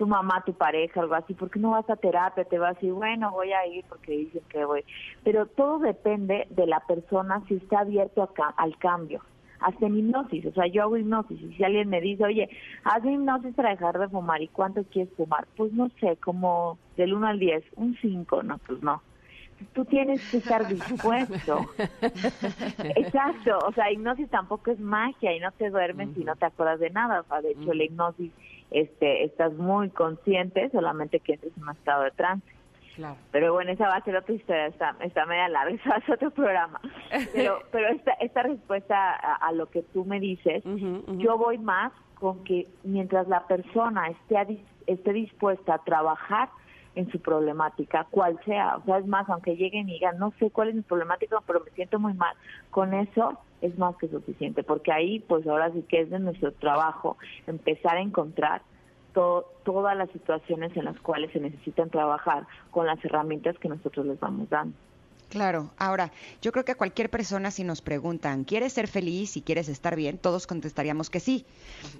tu 0.00 0.06
mamá, 0.06 0.42
tu 0.46 0.54
pareja, 0.54 1.02
algo 1.02 1.14
así, 1.14 1.34
¿por 1.34 1.50
qué 1.50 1.58
no 1.60 1.72
vas 1.72 1.88
a 1.90 1.96
terapia? 1.96 2.44
Te 2.44 2.58
vas 2.58 2.70
a 2.70 2.74
decir, 2.74 2.90
bueno, 2.94 3.30
voy 3.32 3.52
a 3.52 3.66
ir 3.66 3.84
porque 3.86 4.12
dicen 4.12 4.40
que 4.48 4.64
voy. 4.64 4.82
Pero 5.22 5.44
todo 5.44 5.78
depende 5.78 6.46
de 6.48 6.66
la 6.66 6.80
persona 6.80 7.42
si 7.46 7.56
está 7.56 7.80
abierto 7.80 8.22
a 8.22 8.32
ca- 8.32 8.54
al 8.56 8.78
cambio. 8.78 9.20
Hasta 9.60 9.84
en 9.84 9.98
hipnosis, 9.98 10.46
o 10.46 10.52
sea, 10.52 10.66
yo 10.68 10.80
hago 10.84 10.96
hipnosis 10.96 11.38
y 11.38 11.52
si 11.54 11.62
alguien 11.62 11.90
me 11.90 12.00
dice, 12.00 12.24
oye, 12.24 12.48
haz 12.84 13.04
hipnosis 13.04 13.54
para 13.54 13.72
dejar 13.72 13.98
de 13.98 14.08
fumar, 14.08 14.40
¿y 14.40 14.48
cuánto 14.48 14.82
quieres 14.84 15.12
fumar? 15.18 15.46
Pues 15.54 15.70
no 15.74 15.90
sé, 16.00 16.16
como 16.16 16.78
del 16.96 17.12
1 17.12 17.26
al 17.26 17.38
10, 17.38 17.62
un 17.76 17.94
5, 18.00 18.42
no, 18.42 18.56
pues 18.66 18.82
no 18.82 19.02
tú 19.74 19.84
tienes 19.84 20.22
que 20.30 20.38
estar 20.38 20.66
dispuesto. 20.66 21.66
Exacto, 22.96 23.58
o 23.66 23.72
sea, 23.72 23.92
hipnosis 23.92 24.28
tampoco 24.30 24.70
es 24.70 24.80
magia 24.80 25.34
y 25.36 25.40
no 25.40 25.52
te 25.52 25.70
duermes 25.70 26.08
y 26.16 26.24
no 26.24 26.34
te 26.36 26.46
acuerdas 26.46 26.80
de 26.80 26.90
nada. 26.90 27.20
O 27.20 27.24
sea, 27.24 27.42
de 27.42 27.50
hecho, 27.52 27.72
la 27.74 27.84
hipnosis 27.84 28.32
este, 28.70 29.24
estás 29.24 29.52
muy 29.54 29.90
consciente, 29.90 30.70
solamente 30.70 31.20
que 31.20 31.34
entres 31.34 31.56
en 31.56 31.62
un 31.64 31.70
estado 31.70 32.04
de 32.04 32.10
trance. 32.12 32.46
Claro. 32.96 33.16
Pero 33.30 33.52
bueno, 33.52 33.70
esa 33.70 33.88
va 33.88 33.96
a 33.96 34.04
ser 34.04 34.16
otra 34.16 34.34
historia, 34.34 34.66
está, 34.66 34.96
está 35.00 35.24
media 35.26 35.48
larga, 35.48 35.74
esa 35.74 35.90
va 35.90 35.96
a 35.96 36.00
ser 36.00 36.14
otro 36.16 36.30
programa. 36.30 36.80
Pero, 37.32 37.62
pero 37.70 37.88
esta, 37.88 38.12
esta 38.14 38.42
respuesta 38.42 38.96
a, 38.96 39.34
a 39.34 39.52
lo 39.52 39.66
que 39.66 39.82
tú 39.82 40.04
me 40.04 40.20
dices, 40.20 40.64
Ujú, 40.64 41.04
ujú. 41.06 41.18
yo 41.18 41.38
voy 41.38 41.58
más 41.58 41.92
con 42.14 42.44
que 42.44 42.68
mientras 42.84 43.26
la 43.28 43.46
persona 43.46 44.08
esté, 44.08 44.36
a 44.36 44.46
esté 44.86 45.12
dispuesta 45.12 45.74
a 45.74 45.78
trabajar 45.78 46.50
en 46.94 47.10
su 47.12 47.20
problemática, 47.20 48.06
cual 48.10 48.38
sea, 48.44 48.76
o 48.76 48.84
sea, 48.84 48.98
es 48.98 49.06
más, 49.06 49.28
aunque 49.28 49.56
lleguen 49.56 49.88
y 49.88 49.94
digan, 49.94 50.18
no 50.18 50.32
sé 50.38 50.50
cuál 50.50 50.68
es 50.70 50.74
mi 50.74 50.82
problemática, 50.82 51.38
pero 51.46 51.60
me 51.64 51.70
siento 51.70 51.98
muy 51.98 52.14
mal, 52.14 52.34
con 52.70 52.94
eso 52.94 53.38
es 53.60 53.78
más 53.78 53.94
que 53.96 54.08
suficiente, 54.08 54.62
porque 54.62 54.92
ahí, 54.92 55.20
pues 55.20 55.46
ahora 55.46 55.70
sí 55.72 55.82
que 55.88 56.00
es 56.00 56.10
de 56.10 56.18
nuestro 56.18 56.52
trabajo 56.52 57.16
empezar 57.46 57.96
a 57.96 58.00
encontrar 58.00 58.62
to- 59.14 59.44
todas 59.64 59.96
las 59.96 60.10
situaciones 60.10 60.76
en 60.76 60.84
las 60.86 60.98
cuales 61.00 61.30
se 61.32 61.40
necesitan 61.40 61.90
trabajar 61.90 62.46
con 62.70 62.86
las 62.86 63.02
herramientas 63.04 63.58
que 63.58 63.68
nosotros 63.68 64.06
les 64.06 64.18
vamos 64.18 64.48
dando. 64.48 64.74
Claro, 65.30 65.70
ahora, 65.78 66.10
yo 66.42 66.50
creo 66.50 66.64
que 66.64 66.72
a 66.72 66.76
cualquier 66.76 67.08
persona 67.08 67.52
si 67.52 67.62
nos 67.62 67.82
preguntan, 67.82 68.42
¿quieres 68.42 68.72
ser 68.72 68.88
feliz 68.88 69.36
y 69.36 69.42
quieres 69.42 69.68
estar 69.68 69.94
bien? 69.94 70.18
Todos 70.18 70.48
contestaríamos 70.48 71.08
que 71.08 71.20
sí. 71.20 71.46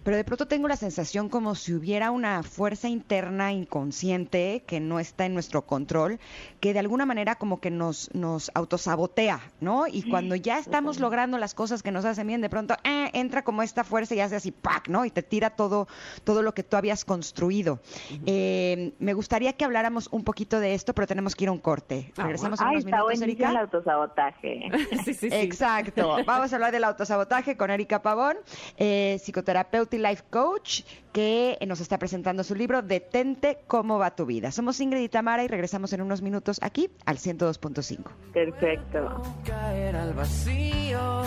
Pero 0.02 0.16
de 0.16 0.24
pronto 0.24 0.46
tengo 0.46 0.66
la 0.66 0.76
sensación 0.76 1.28
como 1.28 1.54
si 1.54 1.72
hubiera 1.72 2.10
una 2.10 2.42
fuerza 2.42 2.88
interna 2.88 3.52
inconsciente 3.52 4.64
que 4.66 4.80
no 4.80 4.98
está 4.98 5.26
en 5.26 5.34
nuestro 5.34 5.64
control, 5.64 6.18
que 6.58 6.72
de 6.72 6.80
alguna 6.80 7.06
manera 7.06 7.36
como 7.36 7.60
que 7.60 7.70
nos, 7.70 8.12
nos 8.14 8.50
autosabotea, 8.54 9.40
¿no? 9.60 9.86
Y 9.86 10.10
cuando 10.10 10.34
ya 10.34 10.58
estamos 10.58 10.98
logrando 10.98 11.38
las 11.38 11.54
cosas 11.54 11.84
que 11.84 11.92
nos 11.92 12.04
hacen 12.04 12.26
bien, 12.26 12.40
de 12.40 12.50
pronto 12.50 12.74
eh, 12.82 13.10
entra 13.12 13.42
como 13.42 13.62
esta 13.62 13.84
fuerza 13.84 14.14
y 14.16 14.20
hace 14.20 14.34
así, 14.34 14.50
¡pac! 14.50 14.88
¿no? 14.88 15.04
Y 15.04 15.10
te 15.10 15.22
tira 15.22 15.50
todo, 15.50 15.86
todo 16.24 16.42
lo 16.42 16.52
que 16.52 16.64
tú 16.64 16.76
habías 16.76 17.04
construido. 17.04 17.80
Eh, 18.26 18.92
me 18.98 19.14
gustaría 19.14 19.52
que 19.52 19.64
habláramos 19.64 20.08
un 20.10 20.24
poquito 20.24 20.58
de 20.58 20.74
esto, 20.74 20.94
pero 20.94 21.06
tenemos 21.06 21.36
que 21.36 21.44
ir 21.44 21.48
a 21.48 21.52
un 21.52 21.58
corte. 21.58 22.12
Ah, 22.16 22.24
Regresamos 22.24 22.60
en 22.60 22.66
Ay, 22.66 22.76
unos 22.76 22.84
minutos, 22.86 23.19
Erika. 23.20 23.50
el 23.50 23.56
autosabotaje. 23.56 24.70
Sí, 25.04 25.14
sí, 25.14 25.14
sí. 25.14 25.28
Exacto. 25.32 26.16
Vamos 26.26 26.52
a 26.52 26.56
hablar 26.56 26.72
del 26.72 26.84
autosabotaje 26.84 27.56
con 27.56 27.70
Erika 27.70 28.02
Pavón, 28.02 28.36
eh, 28.76 29.18
psicoterapeuta 29.20 29.96
y 29.96 29.98
life 29.98 30.24
coach, 30.30 30.82
que 31.12 31.56
nos 31.66 31.80
está 31.80 31.98
presentando 31.98 32.44
su 32.44 32.54
libro 32.54 32.82
Detente 32.82 33.58
cómo 33.66 33.98
va 33.98 34.14
tu 34.14 34.26
vida. 34.26 34.50
Somos 34.52 34.80
Ingrid 34.80 35.02
y 35.02 35.08
Tamara 35.08 35.42
y 35.44 35.48
regresamos 35.48 35.92
en 35.92 36.02
unos 36.02 36.22
minutos 36.22 36.58
aquí 36.62 36.90
al 37.06 37.16
102.5. 37.18 38.04
Perfecto. 38.32 39.22
caer 39.44 39.96
al 39.96 40.14
vacío. 40.14 41.22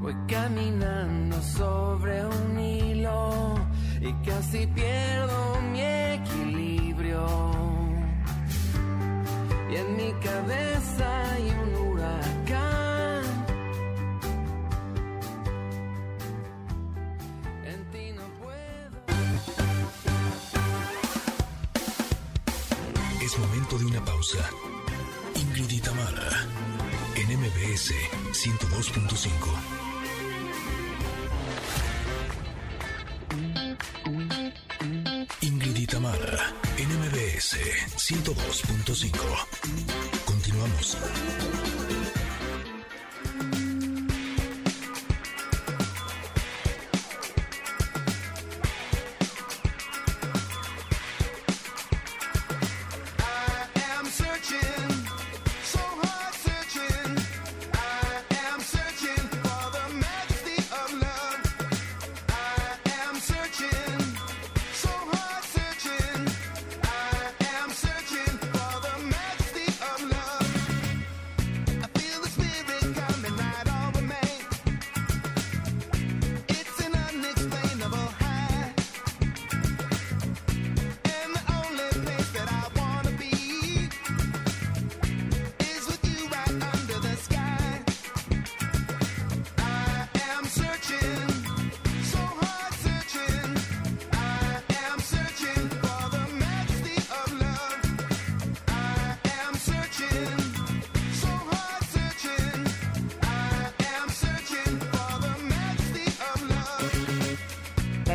Voy 0.00 0.16
caminando 0.26 1.40
sobre 1.42 2.24
un 2.24 2.58
hilo 2.58 3.54
y 4.00 4.12
casi 4.28 4.66
pierdo 4.66 5.60
mi 5.70 5.80
equilibrio. 5.80 7.61
Y 9.72 9.76
en 9.76 9.96
mi 9.96 10.12
cabeza 10.20 11.32
hay 11.32 11.48
un 11.48 11.74
huracán. 11.74 13.24
En 17.64 17.90
ti 17.90 18.12
no 18.12 18.22
puedo. 18.42 18.96
Es 23.22 23.38
momento 23.38 23.78
de 23.78 23.86
una 23.86 24.04
pausa. 24.04 24.44
Ingrid 25.36 25.70
y 25.70 25.80
en 27.16 27.38
MBS 27.40 27.94
102.5. 28.32 29.72
Ingrid 35.40 35.78
en 35.78 36.61
MBS 37.42 37.56
102.5. 37.96 39.46
Continuamos. 40.24 40.96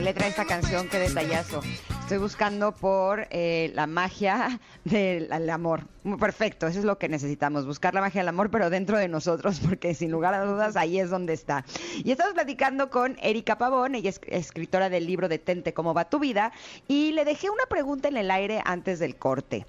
Letra 0.01 0.25
de 0.25 0.30
esta 0.32 0.46
canción, 0.46 0.88
qué 0.89 1.00
detallazo. 1.00 1.62
Estoy 2.08 2.20
buscando 2.20 2.72
por 2.72 3.28
eh, 3.32 3.70
la 3.76 3.86
magia 3.86 4.62
del 4.86 5.50
amor. 5.50 5.82
Muy 6.06 6.18
Perfecto, 6.18 6.66
eso 6.66 6.80
es 6.80 6.86
lo 6.86 6.98
que 6.98 7.10
necesitamos, 7.10 7.66
buscar 7.66 7.94
la 7.94 8.00
magia 8.00 8.22
del 8.22 8.30
amor, 8.30 8.50
pero 8.50 8.70
dentro 8.70 8.98
de 8.98 9.10
nosotros, 9.10 9.60
porque 9.68 9.94
sin 9.94 10.10
lugar 10.10 10.34
a 10.34 10.46
dudas 10.46 10.78
ahí 10.78 11.02
es 11.02 11.10
donde 11.10 11.34
está. 11.34 11.66
Y 12.02 12.12
estamos 12.12 12.34
platicando 12.34 12.90
con 12.90 13.18
Erika 13.22 13.58
Pavón, 13.58 13.94
ella 13.94 14.10
es 14.10 14.22
escritora 14.28 14.90
del 14.90 15.06
libro 15.06 15.28
Detente 15.28 15.74
cómo 15.74 15.94
va 15.94 16.06
tu 16.06 16.18
vida, 16.18 16.54
y 16.88 17.12
le 17.12 17.26
dejé 17.26 17.50
una 17.50 17.66
pregunta 17.66 18.08
en 18.08 18.16
el 18.16 18.32
aire 18.32 18.62
antes 18.64 19.00
del 19.00 19.18
corte. 19.18 19.66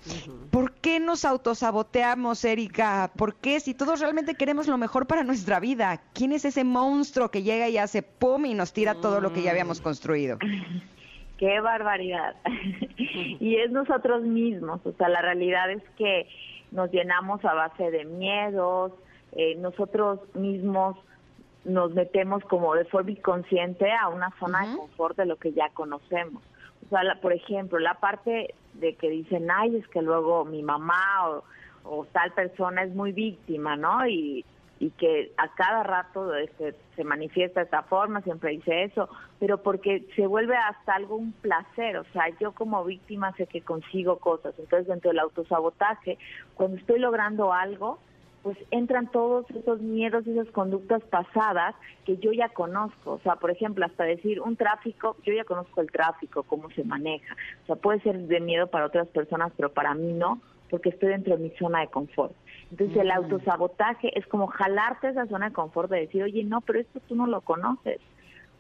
¿Por 0.53 0.75
qué 0.75 1.01
nos 1.01 1.25
autosaboteamos, 1.25 2.45
Erika? 2.45 3.11
¿Por 3.17 3.35
qué 3.35 3.59
si 3.59 3.75
todos 3.75 3.99
realmente 3.99 4.37
queremos 4.37 4.69
lo 4.69 4.79
mejor 4.79 5.09
para 5.09 5.25
nuestra 5.25 5.59
vida? 5.59 6.01
¿Quién 6.13 6.31
es 6.31 6.45
ese 6.45 6.63
monstruo 6.63 7.33
que 7.33 7.43
llega 7.43 7.69
y 7.69 7.79
hace 7.79 8.03
pum 8.03 8.47
y 8.47 8.55
nos 8.55 8.73
tira 8.73 8.95
todo 8.95 9.21
lo 9.21 9.33
que 9.33 9.43
ya 9.43 9.51
habíamos 9.51 9.81
construido? 9.81 10.39
Qué 11.39 11.61
barbaridad. 11.61 12.35
y 12.99 13.57
es 13.57 13.71
nosotros 13.71 14.23
mismos, 14.23 14.81
o 14.85 14.93
sea, 14.93 15.09
la 15.09 15.23
realidad 15.23 15.71
es 15.71 15.83
que 15.97 16.29
nos 16.73 16.91
llenamos 16.91 17.45
a 17.45 17.55
base 17.55 17.91
de 17.91 18.05
miedos, 18.05 18.93
eh, 19.33 19.55
nosotros 19.57 20.21
mismos 20.35 20.97
nos 21.65 21.93
metemos 21.95 22.43
como 22.45 22.75
de 22.75 22.85
forma 22.87 23.11
inconsciente 23.11 23.91
a 23.93 24.09
una 24.09 24.31
zona 24.39 24.67
de 24.67 24.77
confort 24.77 25.17
de 25.17 25.27
lo 25.27 25.37
que 25.37 25.53
ya 25.53 25.69
conocemos. 25.71 26.43
O 26.87 26.89
sea, 26.89 27.03
la- 27.05 27.21
por 27.21 27.33
ejemplo, 27.33 27.79
la 27.79 27.95
parte 27.95 28.55
de 28.75 28.95
que 28.97 29.09
dicen, 29.11 29.49
ay, 29.51 29.77
es 29.77 29.87
que 29.89 30.03
luego 30.03 30.45
mi 30.45 30.63
mamá 30.63 31.29
o, 31.29 31.45
o 31.85 32.05
tal 32.13 32.33
persona 32.33 32.83
es 32.83 32.95
muy 32.95 33.13
víctima, 33.13 33.77
¿no? 33.77 34.07
Y, 34.07 34.45
y 34.81 34.91
que 34.91 35.33
a 35.37 35.49
cada 35.55 35.83
rato 35.83 36.35
este, 36.35 36.75
se 36.95 37.05
manifiesta 37.05 37.61
de 37.61 37.65
esta 37.65 37.83
forma, 37.83 38.21
siempre 38.23 38.53
dice 38.53 38.85
eso, 38.85 39.09
pero 39.41 39.63
porque 39.63 40.07
se 40.15 40.27
vuelve 40.27 40.57
hasta 40.57 40.95
algo 40.95 41.17
un 41.17 41.33
placer, 41.33 41.97
o 41.97 42.05
sea, 42.13 42.25
yo 42.41 42.53
como 42.53 42.85
víctima 42.85 43.33
sé 43.33 43.47
que 43.47 43.61
consigo 43.61 44.19
cosas, 44.19 44.55
entonces 44.59 44.87
dentro 44.87 45.11
del 45.11 45.19
autosabotaje, 45.19 46.19
cuando 46.55 46.77
estoy 46.77 47.01
logrando 47.01 47.53
algo, 47.53 47.99
pues 48.43 48.57
entran 48.71 49.11
todos 49.11 49.51
esos 49.51 49.81
miedos 49.81 50.27
y 50.27 50.31
esas 50.31 50.51
conductas 50.53 51.03
pasadas 51.05 51.75
que 52.07 52.19
yo 52.19 52.33
ya 52.33 52.49
conozco. 52.49 53.15
O 53.15 53.19
sea, 53.19 53.37
por 53.37 53.51
ejemplo, 53.51 53.85
hasta 53.85 54.05
decir 54.05 54.41
un 54.41 54.57
tráfico, 54.57 55.17
yo 55.25 55.33
ya 55.33 55.45
conozco 55.45 55.81
el 55.81 55.91
tráfico, 55.91 56.45
cómo 56.45 56.71
se 56.71 56.85
maneja. 56.85 57.37
O 57.65 57.67
sea, 57.67 57.77
puede 57.77 58.01
ser 58.01 58.17
de 58.17 58.41
miedo 58.41 58.69
para 58.69 58.87
otras 58.87 59.09
personas, 59.09 59.53
pero 59.57 59.73
para 59.73 59.93
mí 59.95 60.13
no, 60.13 60.41
porque 60.71 60.91
estoy 60.91 61.11
dentro 61.11 61.37
de 61.37 61.43
mi 61.43 61.51
zona 61.59 61.81
de 61.81 61.89
confort. 61.89 62.33
Entonces, 62.71 62.99
el 62.99 63.11
autosabotaje 63.11 64.17
es 64.19 64.27
como 64.27 64.47
jalarte 64.47 65.09
esa 65.09 65.27
zona 65.27 65.49
de 65.49 65.55
confort 65.55 65.91
de 65.91 66.01
decir, 66.01 66.23
oye, 66.23 66.45
no, 66.45 66.61
pero 66.61 66.81
esto 66.81 67.01
tú 67.09 67.15
no 67.15 67.27
lo 67.27 67.41
conoces. 67.41 67.99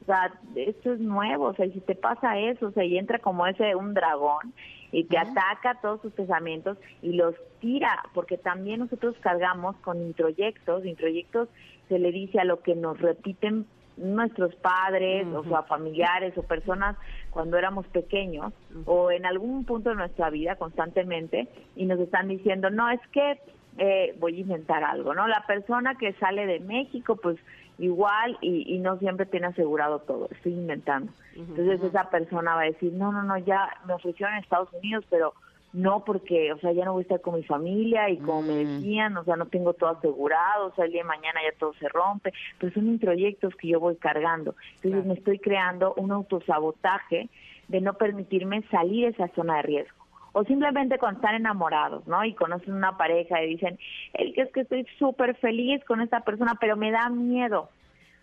O 0.02 0.04
sea, 0.06 0.32
esto 0.54 0.94
es 0.94 1.00
nuevo, 1.00 1.46
o 1.46 1.54
sea, 1.54 1.66
y 1.66 1.72
si 1.72 1.80
te 1.80 1.94
pasa 1.94 2.38
eso, 2.38 2.68
o 2.68 2.70
sea, 2.70 2.84
y 2.84 2.96
entra 2.96 3.18
como 3.18 3.46
ese 3.46 3.74
un 3.74 3.92
dragón 3.92 4.54
y 4.90 5.04
te 5.04 5.18
ataca 5.18 5.78
todos 5.82 6.00
tus 6.00 6.12
pensamientos 6.12 6.78
y 7.02 7.12
los 7.12 7.34
tira, 7.60 8.04
porque 8.14 8.38
también 8.38 8.80
nosotros 8.80 9.16
cargamos 9.20 9.76
con 9.76 10.00
introyectos, 10.00 10.86
introyectos 10.86 11.48
se 11.88 11.98
le 11.98 12.10
dice 12.10 12.38
a 12.38 12.44
lo 12.44 12.60
que 12.60 12.74
nos 12.74 12.98
repiten 12.98 13.66
nuestros 13.98 14.54
padres, 14.56 15.26
o 15.34 15.42
sea, 15.44 15.62
familiares 15.62 16.32
o 16.38 16.42
personas 16.42 16.96
cuando 17.30 17.58
éramos 17.58 17.86
pequeños 17.88 18.52
o 18.86 19.10
en 19.10 19.26
algún 19.26 19.64
punto 19.64 19.90
de 19.90 19.96
nuestra 19.96 20.30
vida 20.30 20.56
constantemente 20.56 21.48
y 21.76 21.84
nos 21.84 21.98
están 21.98 22.28
diciendo, 22.28 22.70
no, 22.70 22.88
es 22.90 23.00
que 23.12 23.40
eh, 23.78 24.14
voy 24.18 24.36
a 24.36 24.40
inventar 24.40 24.84
algo, 24.84 25.14
¿no? 25.14 25.26
La 25.26 25.44
persona 25.46 25.94
que 25.94 26.12
sale 26.14 26.46
de 26.46 26.60
México, 26.60 27.16
pues 27.16 27.38
igual 27.78 28.36
y, 28.40 28.74
y 28.74 28.78
no 28.78 28.98
siempre 28.98 29.26
tiene 29.26 29.46
asegurado 29.46 30.00
todo, 30.00 30.28
estoy 30.30 30.52
inventando. 30.52 31.12
Entonces 31.36 31.82
esa 31.82 32.10
persona 32.10 32.56
va 32.56 32.62
a 32.62 32.64
decir, 32.64 32.92
no, 32.92 33.12
no, 33.12 33.22
no, 33.22 33.38
ya 33.38 33.68
me 33.86 33.94
ofrecieron 33.94 34.34
en 34.34 34.42
Estados 34.42 34.72
Unidos, 34.72 35.04
pero 35.08 35.32
no 35.72 36.04
porque, 36.04 36.52
o 36.52 36.58
sea, 36.58 36.72
ya 36.72 36.84
no 36.84 36.92
voy 36.92 37.02
a 37.02 37.02
estar 37.02 37.20
con 37.20 37.34
mi 37.34 37.44
familia 37.44 38.08
y 38.10 38.16
como 38.16 38.42
me 38.42 38.64
decían, 38.64 39.16
o 39.16 39.24
sea, 39.24 39.36
no 39.36 39.46
tengo 39.46 39.74
todo 39.74 39.90
asegurado, 39.90 40.66
o 40.66 40.74
sea, 40.74 40.86
el 40.86 40.92
día 40.92 41.02
de 41.02 41.08
mañana 41.08 41.40
ya 41.44 41.56
todo 41.58 41.74
se 41.74 41.88
rompe, 41.88 42.32
pero 42.58 42.72
son 42.72 42.88
introyectos 42.88 43.54
que 43.54 43.68
yo 43.68 43.78
voy 43.78 43.96
cargando. 43.96 44.54
Entonces 44.76 45.06
me 45.06 45.14
estoy 45.14 45.38
creando 45.38 45.94
un 45.94 46.10
autosabotaje 46.10 47.28
de 47.68 47.80
no 47.80 47.94
permitirme 47.94 48.62
salir 48.70 49.04
de 49.04 49.10
esa 49.10 49.28
zona 49.34 49.56
de 49.56 49.62
riesgo. 49.62 49.97
O 50.32 50.44
simplemente 50.44 50.98
cuando 50.98 51.20
están 51.20 51.34
enamorados, 51.34 52.06
¿no? 52.06 52.24
Y 52.24 52.34
conocen 52.34 52.74
una 52.74 52.96
pareja 52.96 53.42
y 53.42 53.48
dicen, 53.48 53.78
el 54.14 54.34
que 54.34 54.42
es 54.42 54.52
que 54.52 54.60
estoy 54.60 54.86
súper 54.98 55.34
feliz 55.36 55.84
con 55.84 56.00
esta 56.00 56.20
persona, 56.20 56.56
pero 56.60 56.76
me 56.76 56.90
da 56.90 57.08
miedo. 57.08 57.70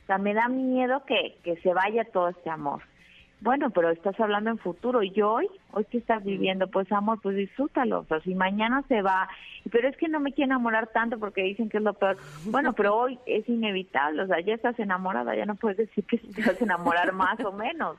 O 0.04 0.06
sea, 0.06 0.18
me 0.18 0.34
da 0.34 0.48
miedo 0.48 1.04
que, 1.06 1.38
que 1.44 1.56
se 1.58 1.74
vaya 1.74 2.06
todo 2.06 2.30
este 2.30 2.50
amor. 2.50 2.82
Bueno, 3.42 3.70
pero 3.70 3.90
estás 3.90 4.20
hablando 4.20 4.50
en 4.50 4.58
futuro 4.58 5.04
y 5.04 5.22
hoy, 5.22 5.48
hoy 5.72 5.86
que 5.86 5.98
estás 5.98 6.24
viviendo, 6.24 6.68
pues 6.68 6.92
amor, 6.92 7.20
pues 7.22 7.36
disfrútalo. 7.36 8.00
O 8.00 8.06
sea, 8.06 8.20
si 8.22 8.34
mañana 8.34 8.84
se 8.88 9.02
va, 9.02 9.28
pero 9.72 9.88
es 9.88 9.98
que 9.98 10.08
no 10.08 10.20
me 10.20 10.32
quiero 10.32 10.52
enamorar 10.52 10.88
tanto 10.88 11.20
porque 11.20 11.44
dicen 11.44 11.70
que 11.70 11.78
es 11.78 11.84
lo 11.84 11.94
peor. 11.94 12.18
Bueno, 12.46 12.74
pero 12.74 12.96
hoy 12.96 13.20
es 13.26 13.48
inevitable, 13.50 14.24
o 14.24 14.28
sea, 14.28 14.40
ya 14.40 14.54
estás 14.54 14.80
enamorada, 14.80 15.36
ya 15.36 15.46
no 15.46 15.56
puedes 15.56 15.78
decir 15.78 16.06
que 16.06 16.18
te 16.18 16.42
vas 16.42 16.60
a 16.60 16.64
enamorar 16.64 17.14
más 17.14 17.40
o 17.42 17.52
menos. 17.52 17.98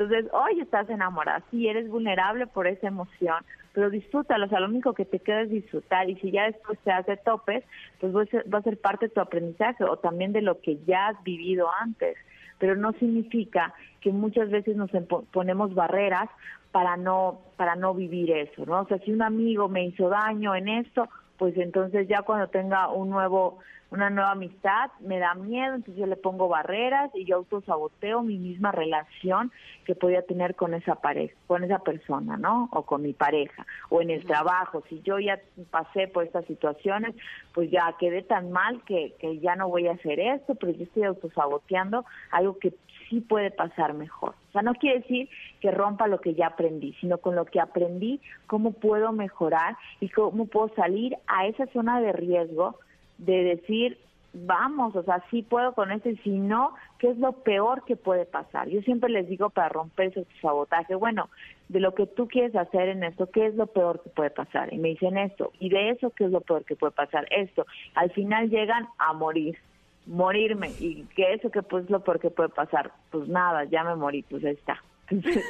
Entonces, 0.00 0.32
hoy 0.32 0.58
estás 0.60 0.88
enamorada, 0.88 1.42
sí, 1.50 1.68
eres 1.68 1.86
vulnerable 1.90 2.46
por 2.46 2.66
esa 2.66 2.88
emoción, 2.88 3.44
pero 3.74 3.90
disfrútalo, 3.90 4.46
o 4.50 4.58
lo 4.58 4.66
único 4.66 4.94
que 4.94 5.04
te 5.04 5.18
queda 5.18 5.42
es 5.42 5.50
disfrutar 5.50 6.08
y 6.08 6.16
si 6.16 6.30
ya 6.30 6.44
después 6.44 6.78
te 6.78 6.90
hace 6.90 7.18
topes, 7.18 7.62
pues 8.00 8.14
va 8.14 8.22
a 8.58 8.62
ser, 8.62 8.80
parte 8.80 9.08
de 9.08 9.14
tu 9.14 9.20
aprendizaje 9.20 9.84
o 9.84 9.98
también 9.98 10.32
de 10.32 10.40
lo 10.40 10.58
que 10.58 10.78
ya 10.86 11.08
has 11.08 11.22
vivido 11.22 11.68
antes 11.80 12.16
pero 12.58 12.76
no 12.76 12.92
significa 12.92 13.72
que 14.02 14.12
muchas 14.12 14.50
veces 14.50 14.76
nos 14.76 14.90
ponemos 15.32 15.74
barreras 15.74 16.28
para 16.72 16.98
no 16.98 17.40
para 17.56 17.74
no 17.74 17.94
vivir 17.94 18.30
eso, 18.32 18.66
¿no? 18.66 18.82
O 18.82 18.86
sea, 18.86 18.98
si 18.98 19.12
un 19.12 19.22
amigo 19.22 19.70
me 19.70 19.86
hizo 19.86 20.10
daño 20.10 20.54
en 20.54 20.68
esto, 20.68 21.08
pues 21.38 21.56
entonces 21.56 22.06
ya 22.06 22.20
cuando 22.20 22.48
tenga 22.48 22.88
un 22.88 23.08
nuevo 23.08 23.60
una 23.90 24.08
nueva 24.08 24.32
amistad 24.32 24.90
me 25.00 25.18
da 25.18 25.34
miedo, 25.34 25.74
entonces 25.74 25.96
yo 25.96 26.06
le 26.06 26.16
pongo 26.16 26.48
barreras 26.48 27.10
y 27.14 27.24
yo 27.24 27.36
autosaboteo 27.36 28.22
mi 28.22 28.38
misma 28.38 28.70
relación 28.70 29.50
que 29.84 29.94
podía 29.94 30.22
tener 30.22 30.54
con 30.54 30.74
esa 30.74 30.96
pareja, 30.96 31.34
con 31.46 31.64
esa 31.64 31.80
persona, 31.80 32.36
¿no? 32.36 32.68
O 32.72 32.82
con 32.84 33.02
mi 33.02 33.12
pareja, 33.12 33.66
o 33.88 34.00
en 34.00 34.10
el 34.10 34.24
trabajo. 34.24 34.82
Si 34.88 35.00
yo 35.02 35.18
ya 35.18 35.40
pasé 35.70 36.06
por 36.06 36.24
estas 36.24 36.44
situaciones, 36.44 37.14
pues 37.52 37.70
ya 37.70 37.94
quedé 37.98 38.22
tan 38.22 38.52
mal 38.52 38.82
que, 38.84 39.14
que 39.18 39.38
ya 39.40 39.56
no 39.56 39.68
voy 39.68 39.88
a 39.88 39.92
hacer 39.92 40.20
esto, 40.20 40.54
pero 40.54 40.72
yo 40.72 40.84
estoy 40.84 41.04
autosaboteando 41.04 42.04
algo 42.30 42.58
que 42.58 42.74
sí 43.08 43.20
puede 43.20 43.50
pasar 43.50 43.94
mejor. 43.94 44.34
O 44.50 44.52
sea, 44.52 44.62
no 44.62 44.74
quiere 44.74 45.00
decir 45.00 45.28
que 45.60 45.72
rompa 45.72 46.06
lo 46.06 46.20
que 46.20 46.34
ya 46.34 46.46
aprendí, 46.46 46.94
sino 47.00 47.18
con 47.18 47.34
lo 47.34 47.44
que 47.44 47.60
aprendí, 47.60 48.20
cómo 48.46 48.72
puedo 48.72 49.10
mejorar 49.12 49.76
y 49.98 50.08
cómo 50.10 50.46
puedo 50.46 50.72
salir 50.76 51.16
a 51.26 51.46
esa 51.46 51.66
zona 51.66 52.00
de 52.00 52.12
riesgo 52.12 52.78
de 53.20 53.44
decir, 53.44 53.98
vamos, 54.32 54.94
o 54.94 55.02
sea, 55.02 55.22
sí 55.30 55.42
puedo 55.42 55.72
con 55.72 55.90
esto 55.90 56.08
y 56.08 56.16
si 56.18 56.30
no, 56.30 56.74
¿qué 56.98 57.10
es 57.10 57.18
lo 57.18 57.32
peor 57.32 57.84
que 57.84 57.96
puede 57.96 58.26
pasar? 58.26 58.68
Yo 58.68 58.80
siempre 58.82 59.10
les 59.10 59.28
digo 59.28 59.50
para 59.50 59.68
romper 59.68 60.08
ese 60.08 60.26
sabotaje, 60.40 60.94
bueno, 60.94 61.28
de 61.68 61.80
lo 61.80 61.94
que 61.94 62.06
tú 62.06 62.28
quieres 62.28 62.54
hacer 62.54 62.88
en 62.88 63.04
esto, 63.04 63.30
¿qué 63.30 63.46
es 63.46 63.54
lo 63.54 63.66
peor 63.66 64.02
que 64.02 64.10
puede 64.10 64.30
pasar? 64.30 64.72
Y 64.72 64.78
me 64.78 64.90
dicen 64.90 65.18
esto, 65.18 65.52
y 65.58 65.68
de 65.68 65.90
eso, 65.90 66.10
¿qué 66.10 66.24
es 66.24 66.30
lo 66.30 66.40
peor 66.40 66.64
que 66.64 66.76
puede 66.76 66.92
pasar? 66.92 67.26
Esto, 67.30 67.66
al 67.94 68.10
final 68.12 68.50
llegan 68.50 68.86
a 68.98 69.12
morir 69.12 69.58
morirme 70.06 70.70
y 70.80 71.04
que 71.14 71.34
eso 71.34 71.50
que 71.50 71.62
pues 71.62 71.88
lo 71.90 72.00
peor 72.00 72.18
que 72.18 72.30
puede 72.30 72.48
pasar 72.48 72.90
pues 73.10 73.28
nada 73.28 73.64
ya 73.64 73.84
me 73.84 73.94
morí 73.94 74.22
pues 74.22 74.42
ahí 74.44 74.54
está 74.54 74.82
Entonces, 75.10 75.44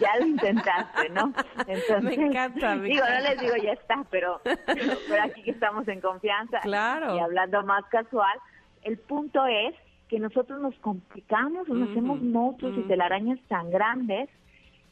ya 0.00 0.16
lo 0.20 0.26
intentaste 0.26 1.08
no 1.10 1.32
entonces 1.66 2.02
Me 2.18 2.26
encanta, 2.26 2.74
me 2.76 2.88
digo 2.88 3.04
encanta. 3.04 3.20
no 3.22 3.28
les 3.28 3.40
digo 3.40 3.56
ya 3.62 3.72
está 3.72 4.04
pero 4.10 4.40
pero 4.44 5.22
aquí 5.22 5.42
que 5.42 5.50
estamos 5.52 5.86
en 5.88 6.00
confianza 6.00 6.60
Claro. 6.60 7.14
y 7.16 7.18
hablando 7.18 7.62
más 7.64 7.84
casual 7.86 8.38
el 8.82 8.98
punto 8.98 9.44
es 9.46 9.74
que 10.08 10.18
nosotros 10.18 10.60
nos 10.60 10.74
complicamos 10.80 11.68
nos 11.68 11.90
hacemos 11.90 12.20
monstruos 12.22 12.76
y 12.78 12.82
telarañas 12.88 13.38
tan 13.48 13.70
grandes 13.70 14.28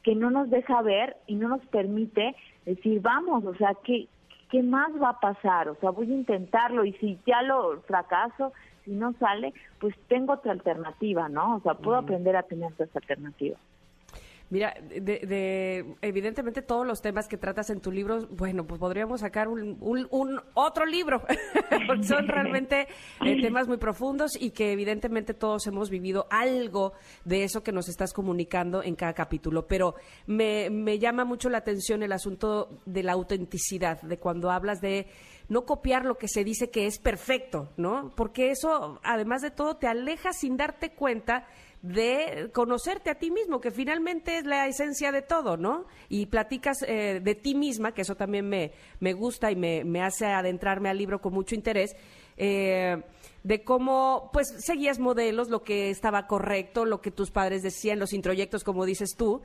que 0.02 0.14
no 0.14 0.30
nos 0.30 0.48
deja 0.50 0.80
ver 0.82 1.16
y 1.26 1.34
no 1.34 1.48
nos 1.48 1.60
permite 1.66 2.34
decir, 2.64 3.02
vamos, 3.02 3.44
o 3.44 3.54
sea, 3.56 3.74
¿qué, 3.84 4.08
¿qué 4.50 4.62
más 4.62 4.90
va 5.02 5.10
a 5.10 5.20
pasar? 5.20 5.68
O 5.68 5.74
sea, 5.76 5.90
voy 5.90 6.10
a 6.10 6.14
intentarlo 6.14 6.86
y 6.86 6.94
si 6.94 7.18
ya 7.26 7.42
lo 7.42 7.82
fracaso, 7.82 8.54
si 8.86 8.92
no 8.92 9.12
sale, 9.20 9.52
pues 9.78 9.94
tengo 10.08 10.32
otra 10.32 10.52
alternativa, 10.52 11.28
¿no? 11.28 11.56
O 11.56 11.60
sea, 11.60 11.74
puedo 11.74 11.98
aprender 11.98 12.34
a 12.34 12.44
tener 12.44 12.72
otras 12.72 12.88
alternativas. 12.96 13.60
Mira, 14.50 14.74
de, 14.82 15.00
de- 15.00 15.94
evidentemente 16.02 16.60
todos 16.60 16.84
los 16.86 17.00
temas 17.00 17.28
que 17.28 17.36
tratas 17.36 17.70
en 17.70 17.80
tu 17.80 17.92
libro, 17.92 18.26
bueno, 18.30 18.66
pues 18.66 18.80
podríamos 18.80 19.20
sacar 19.20 19.46
un, 19.48 19.76
un- 19.80 20.08
un 20.10 20.40
otro 20.54 20.84
libro, 20.86 21.22
son 22.02 22.26
realmente 22.26 22.88
eh, 23.24 23.40
temas 23.40 23.68
muy 23.68 23.76
profundos 23.76 24.32
y 24.40 24.50
que 24.50 24.72
evidentemente 24.72 25.34
todos 25.34 25.66
hemos 25.68 25.88
vivido 25.88 26.26
algo 26.30 26.94
de 27.24 27.44
eso 27.44 27.62
que 27.62 27.70
nos 27.70 27.88
estás 27.88 28.12
comunicando 28.12 28.82
en 28.82 28.96
cada 28.96 29.12
capítulo. 29.12 29.68
Pero 29.68 29.94
me, 30.26 30.68
me 30.68 30.98
llama 30.98 31.24
mucho 31.24 31.48
la 31.48 31.58
atención 31.58 32.02
el 32.02 32.10
asunto 32.12 32.80
de 32.86 33.04
la 33.04 33.12
autenticidad, 33.12 34.02
de 34.02 34.18
cuando 34.18 34.50
hablas 34.50 34.80
de 34.80 35.06
no 35.48 35.64
copiar 35.64 36.04
lo 36.04 36.16
que 36.16 36.28
se 36.28 36.44
dice 36.44 36.70
que 36.70 36.86
es 36.86 36.98
perfecto, 36.98 37.70
¿no? 37.76 38.12
Porque 38.16 38.50
eso, 38.50 39.00
además 39.02 39.42
de 39.42 39.50
todo, 39.50 39.76
te 39.76 39.86
aleja 39.88 40.32
sin 40.32 40.56
darte 40.56 40.90
cuenta 40.94 41.46
de 41.82 42.50
conocerte 42.52 43.10
a 43.10 43.14
ti 43.14 43.30
mismo, 43.30 43.60
que 43.60 43.70
finalmente 43.70 44.38
es 44.38 44.44
la 44.44 44.66
esencia 44.66 45.12
de 45.12 45.22
todo, 45.22 45.56
¿no? 45.56 45.86
Y 46.08 46.26
platicas 46.26 46.82
eh, 46.86 47.20
de 47.22 47.34
ti 47.34 47.54
misma, 47.54 47.92
que 47.92 48.02
eso 48.02 48.16
también 48.16 48.48
me, 48.48 48.72
me 48.98 49.14
gusta 49.14 49.50
y 49.50 49.56
me, 49.56 49.84
me 49.84 50.02
hace 50.02 50.26
adentrarme 50.26 50.90
al 50.90 50.98
libro 50.98 51.20
con 51.20 51.32
mucho 51.32 51.54
interés, 51.54 51.96
eh, 52.36 53.02
de 53.42 53.64
cómo, 53.64 54.30
pues, 54.32 54.48
seguías 54.58 54.98
modelos, 54.98 55.48
lo 55.48 55.62
que 55.62 55.90
estaba 55.90 56.26
correcto, 56.26 56.84
lo 56.84 57.00
que 57.00 57.10
tus 57.10 57.30
padres 57.30 57.62
decían, 57.62 57.98
los 57.98 58.12
introyectos, 58.12 58.64
como 58.64 58.84
dices 58.84 59.14
tú, 59.16 59.40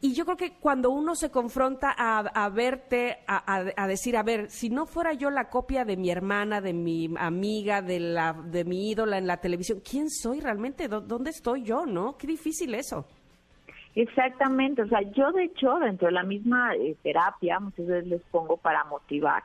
y 0.00 0.14
yo 0.14 0.24
creo 0.24 0.36
que 0.36 0.52
cuando 0.58 0.90
uno 0.90 1.14
se 1.16 1.30
confronta 1.30 1.90
a, 1.90 2.48
verte, 2.50 3.18
a, 3.26 3.72
a- 3.82 3.86
decir, 3.88 4.16
a 4.16 4.22
ver, 4.22 4.48
si 4.50 4.70
no 4.70 4.86
fuera 4.86 5.12
yo 5.12 5.28
la 5.30 5.48
copia 5.50 5.84
de 5.84 5.96
mi 5.96 6.10
hermana, 6.10 6.60
de 6.60 6.72
mi 6.72 7.10
amiga, 7.18 7.82
de, 7.82 7.98
la, 7.98 8.32
de 8.32 8.64
mi 8.64 8.90
ídola 8.90 9.18
en 9.18 9.26
la 9.26 9.38
televisión, 9.38 9.80
¿quién 9.88 10.08
soy 10.08 10.40
realmente? 10.40 10.88
¿Dó- 10.88 11.00
¿Dónde 11.00 11.30
estoy 11.30 11.64
yo, 11.64 11.84
no? 11.84 12.16
Qué 12.16 12.26
difícil 12.28 12.74
eso. 12.74 13.06
Exactamente, 13.94 14.82
o 14.82 14.88
sea, 14.88 15.00
yo 15.02 15.32
de 15.32 15.44
hecho 15.44 15.74
dentro 15.80 16.06
de 16.06 16.12
la 16.12 16.22
misma 16.22 16.74
eh, 16.76 16.94
terapia 17.02 17.58
muchas 17.58 17.86
veces 17.86 18.06
les 18.06 18.22
pongo 18.30 18.56
para 18.56 18.84
motivar 18.84 19.42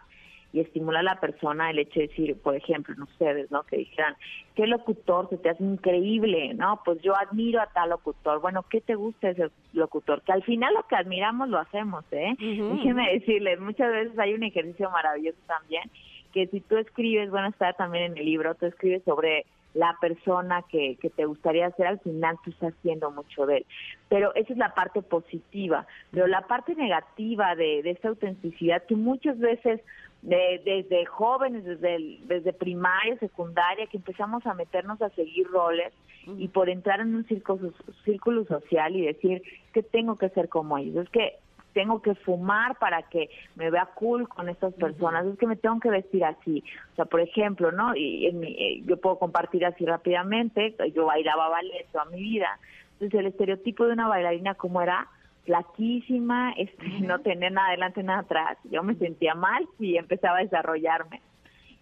y 0.54 0.60
estimular 0.60 1.00
a 1.02 1.16
la 1.16 1.20
persona 1.20 1.72
el 1.72 1.80
hecho 1.80 2.00
de 2.00 2.08
decir, 2.08 2.40
por 2.40 2.56
ejemplo, 2.56 2.94
en 2.94 3.02
ustedes, 3.02 3.50
¿no? 3.50 3.64
Que 3.64 3.78
dijeran, 3.78 4.16
¿qué 4.56 4.68
locutor 4.68 5.28
se 5.30 5.38
te 5.38 5.50
hace 5.50 5.64
increíble? 5.64 6.54
¿No? 6.54 6.80
Pues 6.86 7.02
yo 7.02 7.16
admiro 7.16 7.60
a 7.60 7.66
tal 7.66 7.90
locutor. 7.90 8.40
Bueno, 8.40 8.64
¿qué 8.70 8.80
te 8.80 8.94
gusta 8.94 9.32
ese 9.32 9.50
locutor? 9.74 10.22
Que 10.22 10.32
al 10.32 10.44
final 10.44 10.76
lo 10.76 10.84
que 10.88 10.96
admiramos 10.96 11.50
lo 11.50 11.58
hacemos, 11.58 12.06
¿eh? 12.12 12.36
Déjenme 12.40 13.14
decirles, 13.14 13.60
muchas 13.60 13.92
veces 13.92 14.18
hay 14.20 14.36
un 14.36 14.44
ejercicio 14.44 14.92
maravilloso 14.92 15.40
también, 15.48 15.90
que 16.32 16.46
si 16.48 16.62
tú 16.62 16.78
escribes, 16.78 17.32
bueno, 17.32 17.48
está 17.48 17.74
también 17.74 18.12
en 18.12 18.18
el 18.20 18.26
libro, 18.26 18.54
tú 18.54 18.68
escribes 18.68 19.04
sobre 19.04 19.46
la 19.74 19.98
persona 20.00 20.64
que, 20.70 20.98
que 21.02 21.10
te 21.10 21.26
gustaría 21.26 21.72
ser, 21.72 21.88
al 21.88 22.00
final 22.00 22.38
tú 22.44 22.52
estás 22.52 22.74
haciendo 22.74 23.10
mucho 23.10 23.48
de 23.48 23.58
él. 23.58 23.66
Pero 24.08 24.34
esa 24.36 24.54
es 24.54 24.60
la 24.60 24.76
parte 24.76 25.02
positiva. 25.02 25.88
Pero 26.12 26.28
la 26.28 26.42
parte 26.42 26.76
negativa 26.76 27.56
de, 27.56 27.82
de 27.82 27.90
esta 27.90 28.10
autenticidad, 28.10 28.84
que 28.84 28.96
muchas 28.96 29.40
veces 29.40 29.82
de- 30.24 30.62
desde 30.64 31.06
jóvenes, 31.06 31.64
desde, 31.66 31.96
el- 31.96 32.28
desde 32.28 32.54
primaria, 32.54 33.18
secundaria, 33.20 33.88
que 33.88 33.98
empezamos 33.98 34.46
a 34.46 34.54
meternos 34.54 35.02
a 35.02 35.10
seguir 35.12 35.48
roles 35.48 35.94
y 36.38 36.48
por 36.48 36.70
entrar 36.70 37.02
en 37.02 37.14
un 37.16 37.26
círculo, 37.26 37.72
círculo 38.06 38.46
social 38.46 38.96
y 38.96 39.06
decir 39.06 39.44
que 39.74 39.84
tengo 39.84 40.18
que 40.18 40.30
ser 40.30 40.48
como 40.50 40.78
ellos. 40.78 41.04
Es 41.06 41.10
que 41.10 41.34
tengo 41.74 42.02
que 42.02 42.14
fumar 42.16 42.78
para 42.78 43.02
que 43.02 43.30
me 43.56 43.70
vea 43.72 43.90
cool 43.96 44.30
con 44.30 44.48
estas 44.48 44.74
personas, 44.76 45.26
es 45.26 45.38
que 45.40 45.48
me 45.48 45.56
tengo 45.56 45.80
que 45.80 45.90
vestir 45.90 46.24
así. 46.24 46.64
O 46.94 46.96
sea, 46.96 47.06
por 47.06 47.20
ejemplo, 47.20 47.72
¿no? 47.72 47.96
Y 47.96 48.32
mi- 48.32 48.56
eh, 48.58 48.82
yo 48.86 48.98
puedo 48.98 49.18
compartir 49.20 49.66
así 49.66 49.86
rápidamente, 49.86 50.76
yo 50.94 51.06
bailaba 51.08 51.50
ballet 51.50 51.86
toda 51.92 52.06
mi 52.06 52.22
vida. 52.22 52.60
Entonces, 52.94 53.20
el 53.20 53.26
estereotipo 53.26 53.86
de 53.88 53.94
una 53.94 54.08
bailarina 54.08 54.54
como 54.54 54.82
era 54.82 55.08
flaquísima, 55.46 56.54
este, 56.54 56.88
no 57.02 57.20
tener 57.20 57.52
nada 57.52 57.70
adelante, 57.70 58.04
nada 58.04 58.20
atrás. 58.20 58.58
Yo 58.66 58.84
me 58.84 58.96
sentía 58.96 59.36
mal 59.36 59.68
y 59.80 59.98
empezaba 59.98 60.38
a 60.38 60.44
desarrollarme. 60.44 61.22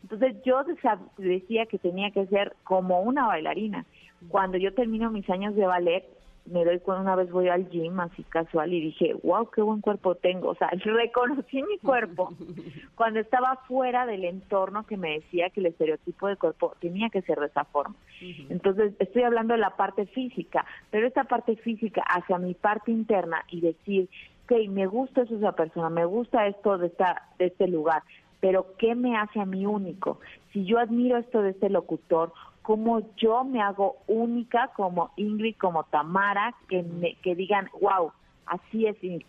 Entonces 0.03 0.35
yo 0.43 0.63
decía 1.17 1.65
que 1.67 1.77
tenía 1.77 2.11
que 2.11 2.25
ser 2.27 2.55
como 2.63 3.01
una 3.01 3.27
bailarina. 3.27 3.85
Cuando 4.29 4.57
yo 4.57 4.73
termino 4.73 5.11
mis 5.11 5.29
años 5.29 5.55
de 5.55 5.65
ballet, 5.65 6.03
me 6.51 6.65
doy 6.65 6.79
cuenta, 6.79 7.01
una 7.01 7.15
vez 7.15 7.31
voy 7.31 7.49
al 7.49 7.69
gym 7.69 7.99
así 7.99 8.23
casual 8.23 8.73
y 8.73 8.81
dije, 8.81 9.15
wow, 9.23 9.49
qué 9.49 9.61
buen 9.61 9.81
cuerpo 9.81 10.15
tengo. 10.15 10.49
O 10.49 10.55
sea, 10.55 10.69
reconocí 10.83 11.63
mi 11.63 11.77
cuerpo 11.79 12.29
cuando 12.95 13.19
estaba 13.19 13.55
fuera 13.67 14.05
del 14.05 14.25
entorno 14.25 14.85
que 14.85 14.97
me 14.97 15.13
decía 15.13 15.49
que 15.49 15.61
el 15.61 15.67
estereotipo 15.67 16.27
de 16.27 16.35
cuerpo 16.35 16.75
tenía 16.79 17.09
que 17.09 17.21
ser 17.21 17.39
de 17.39 17.47
esa 17.47 17.65
forma. 17.65 17.95
Entonces, 18.49 18.93
estoy 18.99 19.23
hablando 19.23 19.53
de 19.53 19.59
la 19.59 19.71
parte 19.71 20.05
física, 20.05 20.65
pero 20.91 21.07
esta 21.07 21.23
parte 21.23 21.55
física 21.55 22.03
hacia 22.03 22.37
mi 22.37 22.53
parte 22.53 22.91
interna 22.91 23.43
y 23.49 23.61
decir, 23.61 24.09
ok, 24.45 24.67
me 24.69 24.85
gusta 24.85 25.21
eso 25.21 25.33
de 25.33 25.39
esa 25.39 25.53
persona, 25.53 25.89
me 25.89 26.05
gusta 26.05 26.47
esto 26.47 26.77
de, 26.77 26.87
esta, 26.87 27.29
de 27.39 27.47
este 27.47 27.67
lugar, 27.67 28.03
pero 28.39 28.75
¿qué 28.77 28.95
me 28.95 29.15
hace 29.17 29.39
a 29.39 29.45
mí 29.45 29.65
único? 29.65 30.19
Si 30.51 30.65
yo 30.65 30.79
admiro 30.79 31.17
esto 31.17 31.41
de 31.41 31.51
este 31.51 31.69
locutor, 31.69 32.33
¿cómo 32.61 33.01
yo 33.17 33.43
me 33.43 33.61
hago 33.61 33.97
única 34.07 34.69
como 34.75 35.11
Ingrid, 35.15 35.57
como 35.57 35.83
Tamara, 35.85 36.53
que, 36.67 36.83
me, 36.83 37.15
que 37.15 37.35
digan, 37.35 37.69
wow, 37.79 38.11
así 38.45 38.85
es 38.85 39.03
Ingrid, 39.03 39.25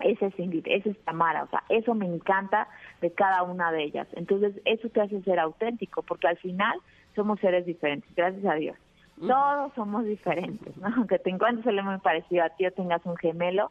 esa 0.00 0.26
es 0.26 0.38
Ingrid, 0.38 0.66
esa 0.66 0.90
es 0.90 0.98
Tamara, 1.04 1.44
o 1.44 1.48
sea, 1.48 1.62
eso 1.68 1.94
me 1.94 2.06
encanta 2.06 2.68
de 3.00 3.10
cada 3.10 3.42
una 3.42 3.72
de 3.72 3.84
ellas. 3.84 4.06
Entonces, 4.12 4.60
eso 4.64 4.88
te 4.90 5.00
hace 5.00 5.22
ser 5.22 5.38
auténtico, 5.38 6.02
porque 6.02 6.28
al 6.28 6.36
final 6.36 6.78
somos 7.14 7.40
seres 7.40 7.66
diferentes, 7.66 8.14
gracias 8.14 8.44
a 8.44 8.54
Dios. 8.54 8.76
Todos 9.18 9.72
somos 9.74 10.04
diferentes, 10.04 10.76
¿no? 10.76 10.88
Aunque 10.94 11.18
te 11.18 11.30
encuentres 11.30 11.66
el 11.66 11.82
muy 11.82 11.98
parecido 11.98 12.44
a 12.44 12.50
ti 12.50 12.66
o 12.66 12.72
tengas 12.72 13.04
un 13.06 13.16
gemelo, 13.16 13.70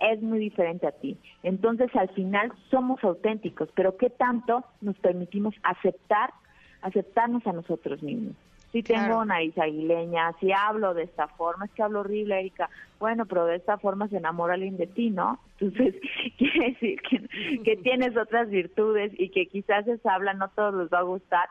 es 0.00 0.22
muy 0.22 0.38
diferente 0.38 0.86
a 0.86 0.92
ti. 0.92 1.18
Entonces, 1.42 1.94
al 1.96 2.08
final 2.10 2.52
somos 2.70 3.02
auténticos, 3.02 3.68
pero 3.74 3.96
¿qué 3.96 4.10
tanto 4.10 4.64
nos 4.80 4.96
permitimos 4.98 5.54
aceptar, 5.64 6.30
aceptarnos 6.82 7.44
a 7.46 7.52
nosotros 7.52 8.02
mismos? 8.02 8.34
Si 8.74 8.82
tengo 8.82 9.04
Claro. 9.04 9.24
nariz 9.26 9.56
aguileña, 9.56 10.32
si 10.40 10.50
hablo 10.50 10.94
de 10.94 11.04
esta 11.04 11.28
forma, 11.28 11.66
es 11.66 11.70
que 11.70 11.84
hablo 11.84 12.00
horrible, 12.00 12.40
Erika. 12.40 12.68
Bueno, 12.98 13.24
pero 13.24 13.46
de 13.46 13.54
esta 13.54 13.78
forma 13.78 14.08
se 14.08 14.16
enamora 14.16 14.54
alguien 14.54 14.76
de 14.76 14.88
ti, 14.88 15.10
¿no? 15.10 15.38
Entonces, 15.60 15.94
quiere 16.38 16.70
decir 16.70 17.00
que, 17.02 17.62
que 17.62 17.76
tienes 17.84 18.16
otras 18.16 18.50
virtudes 18.50 19.12
y 19.16 19.28
que 19.28 19.46
quizás 19.46 19.86
esa 19.86 20.16
habla 20.16 20.34
no 20.34 20.48
todos 20.48 20.74
les 20.74 20.88
va 20.92 20.98
a 20.98 21.02
gustar, 21.02 21.48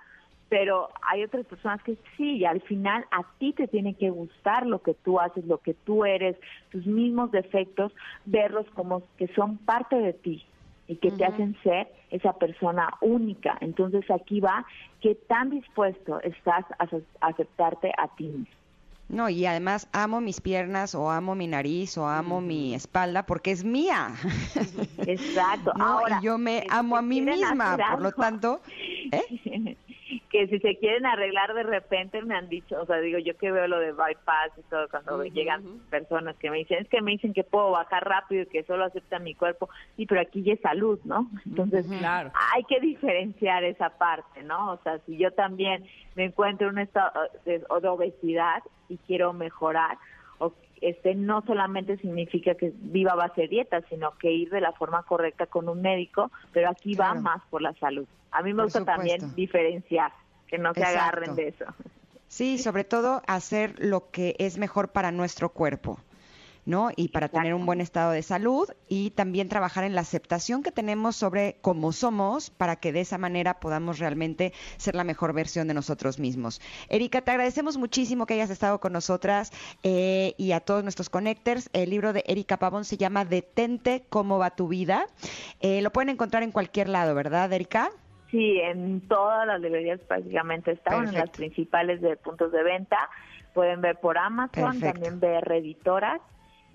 pero 0.49 0.89
hay 1.01 1.23
otras 1.23 1.45
personas 1.45 1.81
que 1.83 1.95
sí, 2.17 2.39
y 2.39 2.45
al 2.45 2.59
final 2.63 3.05
a 3.11 3.23
ti 3.39 3.53
te 3.53 3.69
tiene 3.69 3.93
que 3.93 4.09
gustar 4.09 4.65
lo 4.65 4.81
que 4.81 4.93
tú 4.93 5.21
haces, 5.21 5.45
lo 5.45 5.59
que 5.59 5.75
tú 5.75 6.03
eres, 6.03 6.35
tus 6.71 6.85
mismos 6.85 7.31
defectos, 7.31 7.93
verlos 8.25 8.65
como 8.71 9.03
que 9.17 9.29
son 9.29 9.59
parte 9.59 9.95
de 9.95 10.11
ti 10.11 10.45
y 10.93 10.97
que 10.97 11.11
te 11.11 11.25
hacen 11.25 11.55
ser 11.63 11.87
esa 12.11 12.33
persona 12.33 12.87
única. 13.01 13.57
Entonces 13.61 14.03
aquí 14.11 14.39
va, 14.39 14.65
¿qué 15.01 15.15
tan 15.27 15.49
dispuesto 15.49 16.19
estás 16.21 16.65
a 16.77 16.83
ace- 16.83 17.03
a 17.21 17.27
aceptarte 17.27 17.91
a 17.97 18.07
ti 18.15 18.25
mismo? 18.25 18.45
No, 19.09 19.27
y 19.29 19.45
además 19.45 19.89
amo 19.91 20.21
mis 20.21 20.39
piernas 20.39 20.95
o 20.95 21.09
amo 21.11 21.35
mi 21.35 21.45
nariz 21.47 21.97
o 21.97 22.07
amo 22.07 22.41
mi 22.41 22.73
espalda 22.73 23.25
porque 23.25 23.51
es 23.51 23.63
mía. 23.63 24.13
Exacto. 25.05 25.71
No, 25.77 25.85
Ahora, 25.99 26.19
y 26.21 26.25
yo 26.25 26.37
me 26.37 26.61
si 26.61 26.67
amo 26.69 26.95
a 26.97 27.01
mí 27.01 27.21
misma, 27.21 27.77
por 27.91 28.01
lo 28.01 28.11
tanto, 28.11 28.61
¿eh? 29.11 29.77
que 30.21 30.47
si 30.47 30.59
se 30.59 30.77
quieren 30.77 31.05
arreglar 31.05 31.53
de 31.53 31.63
repente 31.63 32.21
me 32.23 32.35
han 32.35 32.49
dicho, 32.49 32.81
o 32.81 32.85
sea, 32.85 32.97
digo 32.97 33.19
yo 33.19 33.37
que 33.37 33.51
veo 33.51 33.67
lo 33.67 33.79
de 33.79 33.91
bypass 33.91 34.51
y 34.57 34.61
todo 34.69 34.87
cuando 34.89 35.23
llegan 35.25 35.63
personas 35.89 36.35
que 36.37 36.49
me 36.49 36.57
dicen, 36.57 36.79
es 36.81 36.89
que 36.89 37.01
me 37.01 37.11
dicen 37.11 37.33
que 37.33 37.43
puedo 37.43 37.71
bajar 37.71 38.07
rápido 38.07 38.43
y 38.43 38.47
que 38.47 38.63
solo 38.63 38.85
aceptan 38.85 39.23
mi 39.23 39.35
cuerpo, 39.35 39.69
sí, 39.95 40.05
pero 40.05 40.21
aquí 40.21 40.43
ya 40.43 40.53
es 40.53 40.61
salud, 40.61 40.99
¿no? 41.03 41.29
Entonces, 41.45 41.85
Claro. 41.87 42.31
hay 42.53 42.63
que 42.63 42.79
diferenciar 42.79 43.63
esa 43.63 43.89
parte, 43.97 44.43
¿no? 44.43 44.73
O 44.73 44.77
sea, 44.83 44.99
si 45.05 45.17
yo 45.17 45.31
también 45.31 45.85
me 46.15 46.25
encuentro 46.25 46.67
en 46.67 46.73
un 46.73 46.79
estado 46.79 47.11
de, 47.45 47.63
o 47.69 47.79
de 47.79 47.87
obesidad 47.87 48.63
y 48.89 48.97
quiero 48.97 49.33
mejorar, 49.33 49.97
o 50.39 50.53
este 50.83 51.15
no 51.15 51.41
solamente 51.45 51.97
significa 51.97 52.55
que 52.55 52.73
viva 52.75 53.13
a 53.13 53.15
base 53.15 53.41
de 53.41 53.47
dieta, 53.47 53.81
sino 53.89 54.11
que 54.17 54.31
ir 54.31 54.49
de 54.49 54.61
la 54.61 54.73
forma 54.73 55.03
correcta 55.03 55.45
con 55.45 55.69
un 55.69 55.81
médico, 55.81 56.31
pero 56.51 56.69
aquí 56.69 56.95
va 56.95 57.13
más 57.13 57.41
por 57.49 57.61
la 57.61 57.73
salud. 57.75 58.05
A 58.31 58.41
mí 58.41 58.51
me 58.51 58.57
Por 58.57 58.65
gusta 58.65 58.79
supuesto. 58.79 58.97
también 58.97 59.35
diferenciar, 59.35 60.11
que 60.47 60.57
no 60.57 60.73
se 60.73 60.81
Exacto. 60.81 60.99
agarren 60.99 61.35
de 61.35 61.47
eso. 61.49 61.65
Sí, 62.27 62.57
sobre 62.57 62.83
todo 62.83 63.21
hacer 63.27 63.75
lo 63.77 64.09
que 64.09 64.35
es 64.39 64.57
mejor 64.57 64.89
para 64.89 65.11
nuestro 65.11 65.49
cuerpo, 65.49 65.99
¿no? 66.65 66.89
Y 66.95 67.09
para 67.09 67.29
tener 67.29 67.53
un 67.53 67.65
buen 67.65 67.81
estado 67.81 68.11
de 68.11 68.21
salud 68.21 68.69
y 68.87 69.11
también 69.11 69.49
trabajar 69.49 69.83
en 69.83 69.95
la 69.95 70.01
aceptación 70.01 70.63
que 70.63 70.71
tenemos 70.71 71.15
sobre 71.15 71.57
cómo 71.61 71.91
somos 71.91 72.49
para 72.49 72.77
que 72.77 72.91
de 72.91 73.01
esa 73.01 73.17
manera 73.17 73.59
podamos 73.59 73.99
realmente 73.99 74.53
ser 74.77 74.95
la 74.95 75.03
mejor 75.03 75.33
versión 75.33 75.67
de 75.67 75.73
nosotros 75.73 76.19
mismos. 76.19 76.61
Erika, 76.89 77.21
te 77.21 77.31
agradecemos 77.31 77.77
muchísimo 77.77 78.25
que 78.25 78.35
hayas 78.35 78.49
estado 78.49 78.79
con 78.79 78.93
nosotras 78.93 79.51
eh, 79.83 80.33
y 80.37 80.51
a 80.53 80.59
todos 80.59 80.83
nuestros 80.83 81.09
connectors. 81.09 81.69
El 81.73 81.89
libro 81.89 82.13
de 82.13 82.23
Erika 82.27 82.57
Pavón 82.57 82.85
se 82.85 82.97
llama 82.97 83.25
Detente, 83.25 84.05
cómo 84.09 84.37
va 84.37 84.51
tu 84.51 84.67
vida. 84.67 85.07
Eh, 85.59 85.81
lo 85.81 85.91
pueden 85.91 86.09
encontrar 86.09 86.43
en 86.43 86.51
cualquier 86.51 86.89
lado, 86.89 87.15
¿verdad, 87.15 87.51
Erika? 87.51 87.91
Sí, 88.31 88.59
en 88.59 89.07
todas 89.07 89.45
las 89.45 89.61
librerías 89.61 89.99
prácticamente 90.01 90.71
está, 90.71 90.95
en 90.97 91.13
las 91.13 91.29
principales 91.29 92.01
de 92.01 92.15
puntos 92.17 92.51
de 92.51 92.63
venta. 92.63 92.97
Pueden 93.53 93.81
ver 93.81 93.99
por 93.99 94.17
Amazon, 94.17 94.79
Perfecto. 94.79 94.91
también 94.91 95.19
ver 95.19 95.51
Editoras. 95.51 96.19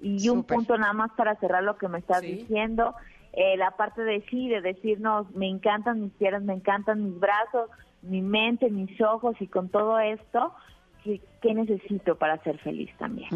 Y 0.01 0.29
un 0.29 0.45
punto 0.45 0.77
nada 0.79 0.93
más 0.93 1.11
para 1.17 1.35
cerrar 1.37 1.63
lo 1.65 1.77
que 1.77 1.89
me 1.89 1.99
estás 1.99 2.21
Sí. 2.23 2.37
diciendo, 2.37 2.95
eh, 3.33 3.57
la 3.57 3.73
parte 3.73 4.03
de 4.03 4.25
sí, 4.31 4.49
de 4.49 4.61
decirnos, 4.61 5.31
me 5.35 5.49
encantan 5.49 6.01
mis 6.03 6.13
piernas, 6.13 6.43
me 6.43 6.55
encantan 6.55 7.05
mis 7.05 7.19
brazos, 7.21 7.71
mi 8.03 8.23
mente, 8.23 8.71
mis 8.71 9.01
ojos 9.01 9.37
y 9.41 9.49
con 9.49 9.69
todo 9.69 9.99
esto, 9.99 10.55
¿qué, 11.03 11.21
qué 11.43 11.53
necesito 11.55 12.17
para 12.17 12.43
ser 12.45 12.59
feliz 12.59 12.91
también? 12.99 13.29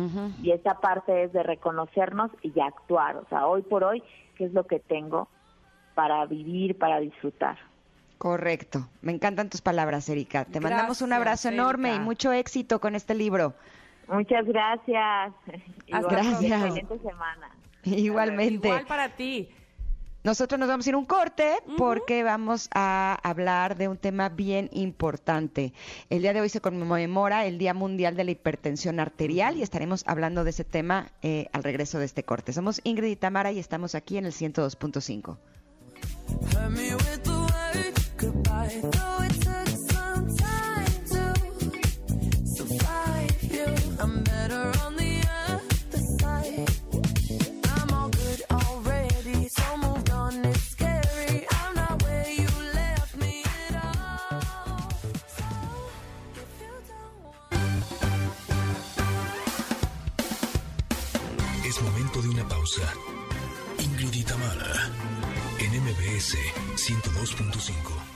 Y 0.42 0.52
esa 0.52 0.80
parte 0.80 1.24
es 1.24 1.32
de 1.32 1.42
reconocernos 1.42 2.30
y 2.42 2.58
actuar. 2.60 3.16
O 3.16 3.26
sea, 3.28 3.46
hoy 3.46 3.62
por 3.62 3.82
hoy, 3.84 4.02
¿qué 4.36 4.44
es 4.44 4.52
lo 4.52 4.66
que 4.66 4.78
tengo 4.78 5.28
para 5.94 6.24
vivir, 6.26 6.78
para 6.78 7.00
disfrutar? 7.00 7.58
Correcto. 8.18 8.88
Me 9.00 9.10
encantan 9.12 9.50
tus 9.50 9.60
palabras, 9.62 10.08
Erika. 10.08 10.44
Te 10.44 10.60
mandamos 10.60 11.02
un 11.02 11.12
abrazo 11.12 11.48
enorme 11.48 11.94
y 11.94 11.98
mucho 11.98 12.32
éxito 12.32 12.80
con 12.80 12.94
este 12.94 13.14
libro. 13.14 13.54
Muchas 14.08 14.46
gracias. 14.46 15.32
Igual, 15.86 16.06
Gracias. 16.08 16.42
Excelente 16.42 16.98
semana. 16.98 17.50
Igualmente. 17.84 18.68
Igual 18.68 18.86
para 18.86 19.08
ti. 19.16 19.48
Nosotros 20.24 20.60
nos 20.60 20.68
vamos 20.68 20.86
a 20.86 20.90
ir 20.90 20.94
a 20.94 20.98
un 20.98 21.04
corte 21.04 21.54
porque 21.76 22.22
vamos 22.22 22.68
a 22.72 23.18
hablar 23.24 23.76
de 23.76 23.88
un 23.88 23.96
tema 23.96 24.28
bien 24.28 24.68
importante. 24.72 25.72
El 26.10 26.22
día 26.22 26.32
de 26.32 26.40
hoy 26.40 26.48
se 26.48 26.60
conmemora 26.60 27.44
el 27.44 27.58
Día 27.58 27.74
Mundial 27.74 28.14
de 28.14 28.22
la 28.22 28.30
Hipertensión 28.30 29.00
Arterial 29.00 29.56
y 29.56 29.62
estaremos 29.62 30.04
hablando 30.06 30.44
de 30.44 30.50
ese 30.50 30.62
tema 30.62 31.08
eh, 31.22 31.48
al 31.52 31.64
regreso 31.64 31.98
de 31.98 32.04
este 32.04 32.22
corte. 32.22 32.52
Somos 32.52 32.80
Ingrid 32.84 33.10
y 33.10 33.16
Tamara 33.16 33.50
y 33.50 33.58
estamos 33.58 33.96
aquí 33.96 34.16
en 34.16 34.26
el 34.26 34.32
102.5. 34.32 35.38
pausa. 62.72 62.94
Ingrid 63.78 64.14
en 65.58 65.82
MBS 65.82 66.36
102.5. 66.76 68.11